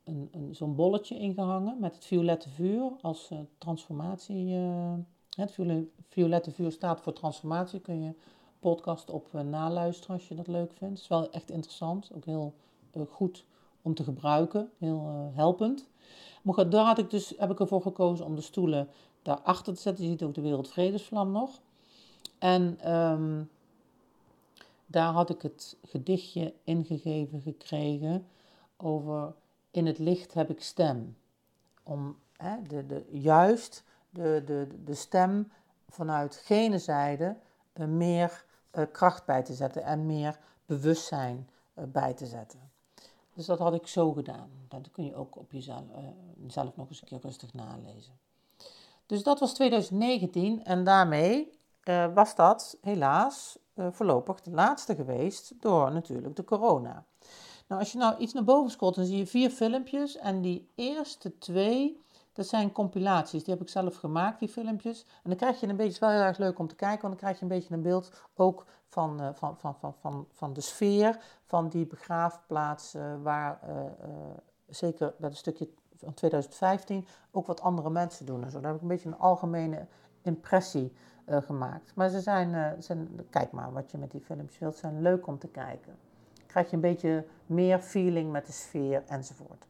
[0.03, 4.53] een, een zo'n bolletje ingehangen met het violette vuur als transformatie.
[5.29, 5.57] het
[6.09, 7.79] violette vuur staat voor transformatie.
[7.79, 8.13] Kun je
[8.59, 10.93] podcast op naluisteren als je dat leuk vindt.
[10.93, 12.53] Het is wel echt interessant, ook heel
[13.09, 13.45] goed
[13.81, 15.89] om te gebruiken, heel helpend.
[16.41, 18.87] Maar daar had ik dus, heb ik ervoor gekozen om de stoelen
[19.21, 20.03] daarachter te zetten.
[20.03, 21.59] Je ziet ook de Wereldvredesvlam nog.
[22.39, 23.49] En um,
[24.93, 28.27] daar had ik het gedichtje ingegeven gekregen
[28.77, 29.33] over
[29.71, 31.17] in het licht heb ik stem.
[31.83, 35.51] Om hè, de, de, juist de, de, de stem
[35.89, 37.35] vanuit gene zijde
[37.73, 42.71] meer uh, kracht bij te zetten en meer bewustzijn uh, bij te zetten.
[43.33, 44.49] Dus dat had ik zo gedaan.
[44.67, 45.97] Dat kun je ook op jezelf uh,
[46.47, 48.13] zelf nog eens een keer rustig nalezen.
[49.05, 51.61] Dus dat was 2019 en daarmee
[52.13, 57.05] was dat helaas voorlopig de laatste geweest door natuurlijk de corona.
[57.67, 60.71] Nou, als je nou iets naar boven scrolt, dan zie je vier filmpjes en die
[60.75, 62.01] eerste twee
[62.33, 65.01] dat zijn compilaties, die heb ik zelf gemaakt, die filmpjes.
[65.01, 67.01] En dan krijg je een beetje, het is wel heel erg leuk om te kijken,
[67.01, 70.27] want dan krijg je een beetje een beeld ook van, uh, van, van, van, van,
[70.31, 73.59] van de sfeer van die begraafplaats, uh, waar
[74.67, 78.43] zeker bij een stukje van 2015 ook wat andere mensen doen.
[78.43, 78.59] En zo.
[78.59, 79.87] Daar heb ik een beetje een algemene
[80.21, 80.93] impressie
[81.27, 81.91] gemaakt.
[81.95, 85.39] Maar ze zijn, zijn, kijk maar wat je met die filmpjes wilt, zijn leuk om
[85.39, 85.95] te kijken.
[86.47, 89.67] Krijg je een beetje meer feeling met de sfeer enzovoort.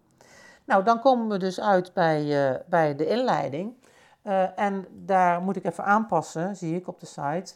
[0.65, 3.73] Nou, dan komen we dus uit bij, uh, bij de inleiding.
[4.55, 7.53] En daar moet ik even aanpassen, zie ik op de site.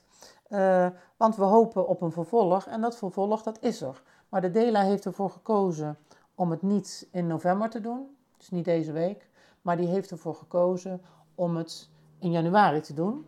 [1.17, 4.01] Want we hopen op een vervolg en dat vervolg dat is er.
[4.29, 5.97] Maar de DELA heeft ervoor gekozen
[6.35, 9.29] om het niet in november te doen, dus niet deze week.
[9.61, 11.01] Maar die heeft ervoor gekozen
[11.35, 11.89] om het
[12.19, 13.25] in januari te doen.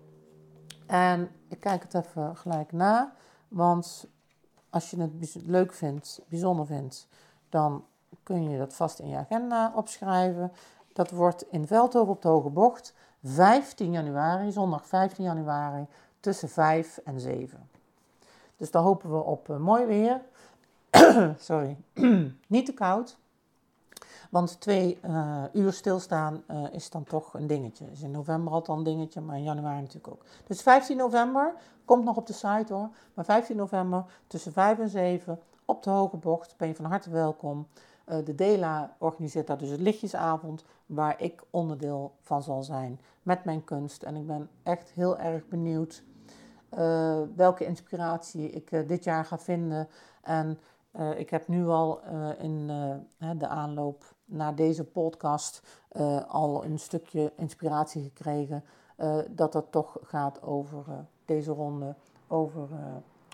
[0.90, 3.14] En ik kijk het even gelijk na,
[3.48, 4.08] want
[4.70, 7.08] als je het leuk vindt, bijzonder vindt,
[7.50, 7.86] dan
[8.24, 10.52] kun je dat vast in je agenda opschrijven.
[10.94, 15.88] Dat wordt in Veldhoven op de Hoge Bocht 15 januari, zondag 15 januari,
[16.20, 17.70] tussen 5 en 7.
[18.58, 20.22] Dus dan hopen we op uh, mooi weer.
[21.50, 21.78] Sorry,
[22.48, 23.18] niet te koud.
[24.30, 27.86] Want twee uh, uur stilstaan uh, is dan toch een dingetje.
[27.92, 30.24] Is in november al een dingetje, maar in januari natuurlijk ook.
[30.48, 31.54] Dus 15 november,
[31.86, 32.90] komt nog op de site hoor.
[33.14, 37.10] Maar 15 november tussen 5 en 7 op de Hoge Bocht ben je van harte
[37.10, 37.68] welkom.
[38.06, 43.44] Eh, de DELA organiseert daar dus het lichtjesavond, waar ik onderdeel van zal zijn met
[43.44, 44.04] mijn kunst.
[44.04, 46.04] En ik ben echt heel erg benieuwd
[47.36, 49.88] welke inspiratie ik dit jaar ga vinden.
[50.22, 50.60] En
[50.92, 52.02] uh, ik heb nu al
[52.38, 52.68] in
[53.38, 55.82] de aanloop naar deze podcast
[56.28, 58.64] al een stukje inspiratie gekregen.
[59.30, 60.86] dat het toch gaat over
[61.26, 61.96] deze ronde,
[62.28, 62.68] over,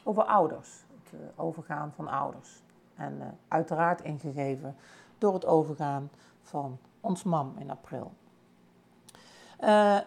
[0.03, 0.85] over ouders.
[1.03, 2.63] Het overgaan van ouders.
[2.95, 4.75] En uiteraard ingegeven
[5.17, 6.09] door het overgaan
[6.41, 8.11] van ons mam in april.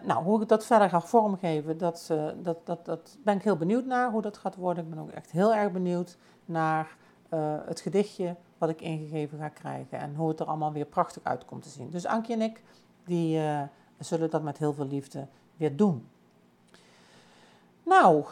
[0.03, 3.85] nou, hoe ik dat verder ga vormgeven, dat, dat, dat, dat ben ik heel benieuwd
[3.85, 4.83] naar hoe dat gaat worden.
[4.83, 6.97] Ik ben ook echt heel erg benieuwd naar
[7.65, 11.45] het gedichtje wat ik ingegeven ga krijgen en hoe het er allemaal weer prachtig uit
[11.45, 11.89] komt te zien.
[11.89, 12.63] Dus Ankie en ik,
[13.05, 13.41] die
[13.99, 15.27] zullen dat met heel veel liefde
[15.57, 16.07] weer doen.
[17.83, 18.25] Nou,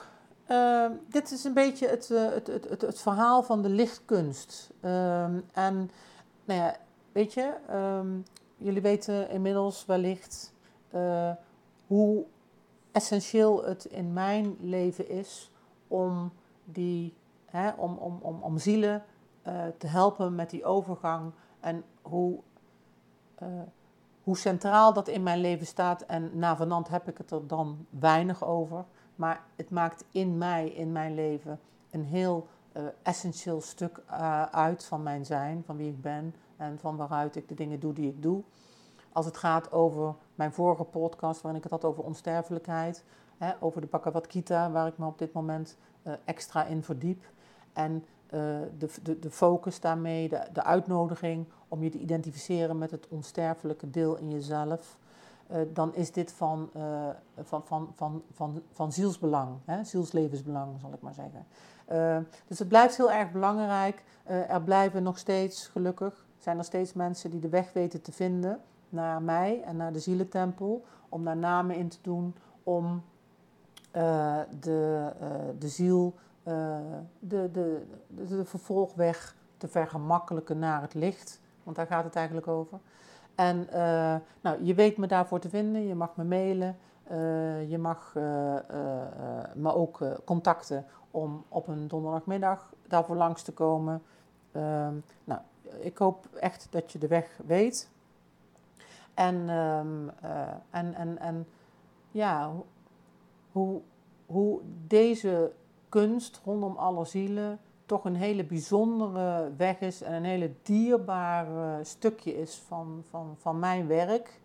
[0.49, 4.69] uh, dit is een beetje het, uh, het, het, het, het, verhaal van de lichtkunst.
[4.81, 5.91] Uh, en
[6.45, 6.75] nou ja,
[7.11, 8.25] weet je, um,
[8.57, 10.53] jullie weten inmiddels wellicht
[11.87, 12.25] hoe
[12.91, 15.51] essentieel het in mijn leven is
[15.87, 16.31] om,
[16.63, 17.13] die,
[17.51, 19.03] hè, om, om, om, om zielen
[19.47, 22.39] uh, te helpen met die overgang en hoe,
[23.43, 23.47] uh,
[24.23, 26.01] hoe centraal dat in mijn leven staat.
[26.01, 28.85] En navenant heb ik het er dan weinig over.
[29.15, 31.59] Maar het maakt in mij, in mijn leven,
[31.91, 34.01] een heel uh, essentieel stuk
[34.51, 37.93] uit van mijn zijn, van wie ik ben en van waaruit ik de dingen doe
[37.93, 38.43] die ik doe.
[39.11, 43.03] Als het gaat over mijn vorige podcast, waarin ik het had over onsterfelijkheid,
[43.37, 45.77] hè, over de Bhagavad Gita, waar ik me op dit moment
[46.25, 47.25] extra in verdiep.
[47.77, 48.05] En
[48.77, 53.89] de, de, de focus daarmee, de, de uitnodiging om je te identificeren met het onsterfelijke
[53.89, 54.97] deel in jezelf.
[55.51, 57.09] Uh, dan is dit van, uh,
[57.41, 59.83] van, van, van, van, van zielsbelang, hè?
[59.83, 61.45] zielslevensbelang zal ik maar zeggen.
[62.47, 64.03] Dus het blijft heel erg belangrijk.
[64.25, 68.59] er blijven nog steeds, gelukkig, zijn er steeds mensen die de weg weten te vinden
[68.89, 70.85] naar mij en naar de zielentempel.
[71.09, 73.03] Om daar namen in te doen om
[74.59, 75.11] de,
[75.59, 76.13] de ziel,
[76.47, 81.41] de, de, de, de vervolgweg te vergemakkelijken naar het licht.
[81.63, 82.79] Want daar gaat het eigenlijk over.
[83.35, 86.77] En uh, nou, je weet me daarvoor te vinden, je mag me mailen,
[87.11, 88.11] uh, je mag
[89.53, 94.03] me ook contacten om op een donderdagmiddag daarvoor langs te komen.
[94.51, 94.93] Ehm,
[95.23, 95.41] nou,
[95.79, 97.89] ik hoop echt dat je de weg weet.
[99.13, 100.11] En, um,
[100.69, 101.47] en, en, en
[102.11, 102.51] ja,
[103.51, 103.81] hoe,
[104.25, 105.51] hoe deze
[105.89, 112.39] kunst rondom alle zielen toch een hele bijzondere weg is en een hele dierbare stukje
[112.39, 114.39] is van, van, van mijn werk.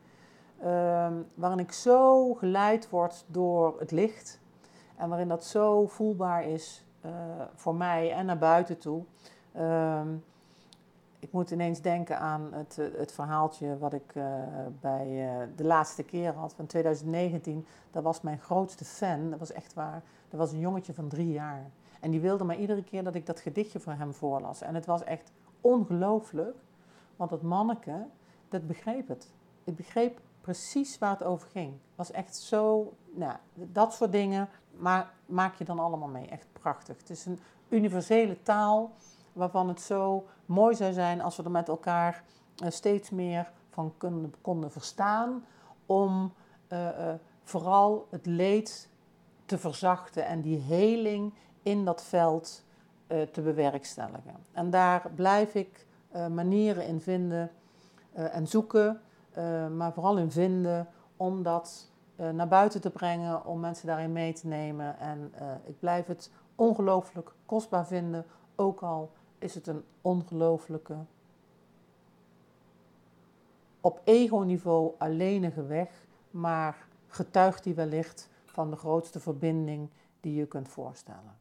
[0.64, 4.40] Um, waarin ik zo geleid word door het licht
[4.97, 7.12] en waarin dat zo voelbaar is uh,
[7.55, 9.03] voor mij en naar buiten toe.
[9.59, 10.24] Um,
[11.18, 14.24] ik moet ineens denken aan het, het verhaaltje wat ik uh,
[14.80, 17.66] bij de laatste keer had van 2019.
[17.90, 20.03] Dat was mijn grootste fan, dat was echt waar.
[20.33, 21.70] Dat was een jongetje van drie jaar.
[22.01, 24.62] En die wilde maar iedere keer dat ik dat gedichtje voor hem voorlas.
[24.62, 26.57] En het was echt ongelooflijk,
[27.16, 28.07] want dat manneke,
[28.49, 29.33] dat begreep het.
[29.64, 31.70] Ik begreep precies waar het over ging.
[31.70, 36.26] Het was echt zo, nou, dat soort dingen maar maak je dan allemaal mee.
[36.28, 36.99] Echt prachtig.
[36.99, 38.93] Het is een universele taal
[39.33, 42.24] waarvan het zo mooi zou zijn als we er met elkaar
[42.62, 43.95] uh, steeds meer van
[44.41, 45.45] konden verstaan.
[45.87, 46.33] Om
[46.68, 48.91] uh, uh, vooral het leed
[49.47, 52.64] te verzachten en die heling in dat veld
[53.09, 54.36] uh, te bewerkstelligen.
[54.53, 57.51] En daar blijf ik uh, manieren in vinden
[58.16, 59.01] uh, en zoeken,
[59.76, 61.90] maar vooral in vinden om dat
[62.32, 64.99] naar buiten te brengen, om mensen daarin mee te nemen.
[64.99, 65.32] En
[65.64, 68.24] ik blijf het ongelooflijk kostbaar vinden,
[68.55, 70.97] ook al is het een ongelooflijke,
[73.80, 76.76] op ego-niveau alleenige weg, maar
[77.07, 79.90] getuigt die wellicht van de grootste verbinding
[80.20, 81.40] die je kunt voorstellen.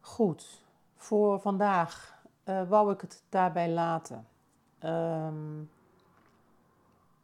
[0.00, 0.64] Goed,
[0.96, 4.26] voor vandaag uh, wou ik het daarbij laten.
[4.84, 5.70] Um,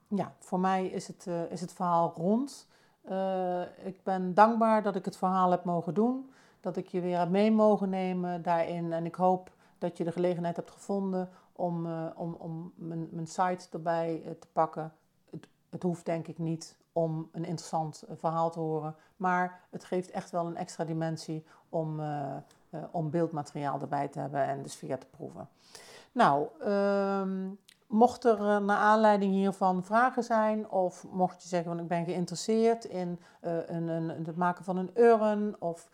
[0.08, 2.68] ja, voor mij is het, uh, is het verhaal rond.
[3.10, 6.30] Uh, ik ben dankbaar dat ik het verhaal heb mogen doen.
[6.60, 8.92] Dat ik je weer heb mee mogen nemen daarin.
[8.92, 13.66] En ik hoop dat je de gelegenheid hebt gevonden om, om, om mijn, mijn site
[13.72, 14.92] erbij te pakken.
[15.70, 18.94] Het, hoeft denk ik niet om een interessant verhaal te horen.
[19.16, 22.36] Maar het geeft echt wel een extra dimensie om, uh,
[22.70, 25.48] uh, om beeldmateriaal erbij te hebben en de sfeer te proeven.
[26.12, 31.88] Nou, um, mocht er naar aanleiding hiervan vragen zijn, of mocht je zeggen, van ik
[31.88, 35.90] ben geïnteresseerd in een, het maken van een urn, of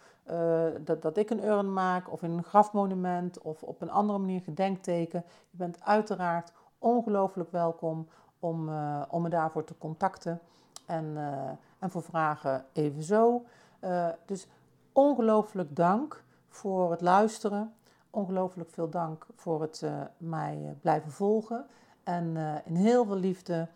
[0.85, 4.41] dat, dat ik een urn maak, of in een grafmonument, of op een andere manier
[4.41, 8.09] gedenkteken, je bent uiteraard ongelooflijk welkom
[8.45, 8.71] om,
[9.09, 10.41] om me daarvoor te contacten.
[10.87, 13.45] En, uh, en voor vragen evenzo.
[13.81, 14.47] Uh, dus
[14.93, 17.73] ongelooflijk dank voor het luisteren.
[18.11, 19.83] Ongelooflijk veel dank voor het
[20.17, 21.67] mij blijven volgen.
[22.05, 23.69] En in heel veel liefde,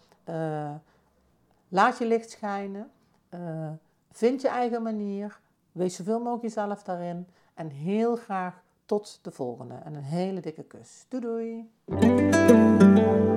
[1.69, 2.91] laat je licht schijnen.
[4.11, 5.41] vind je eigen manier.
[5.73, 7.27] Wees zoveel mogelijk jezelf daarin.
[7.55, 9.75] En heel graag tot de volgende.
[9.75, 11.07] En een hele dikke kus.
[11.09, 13.37] Doei doei.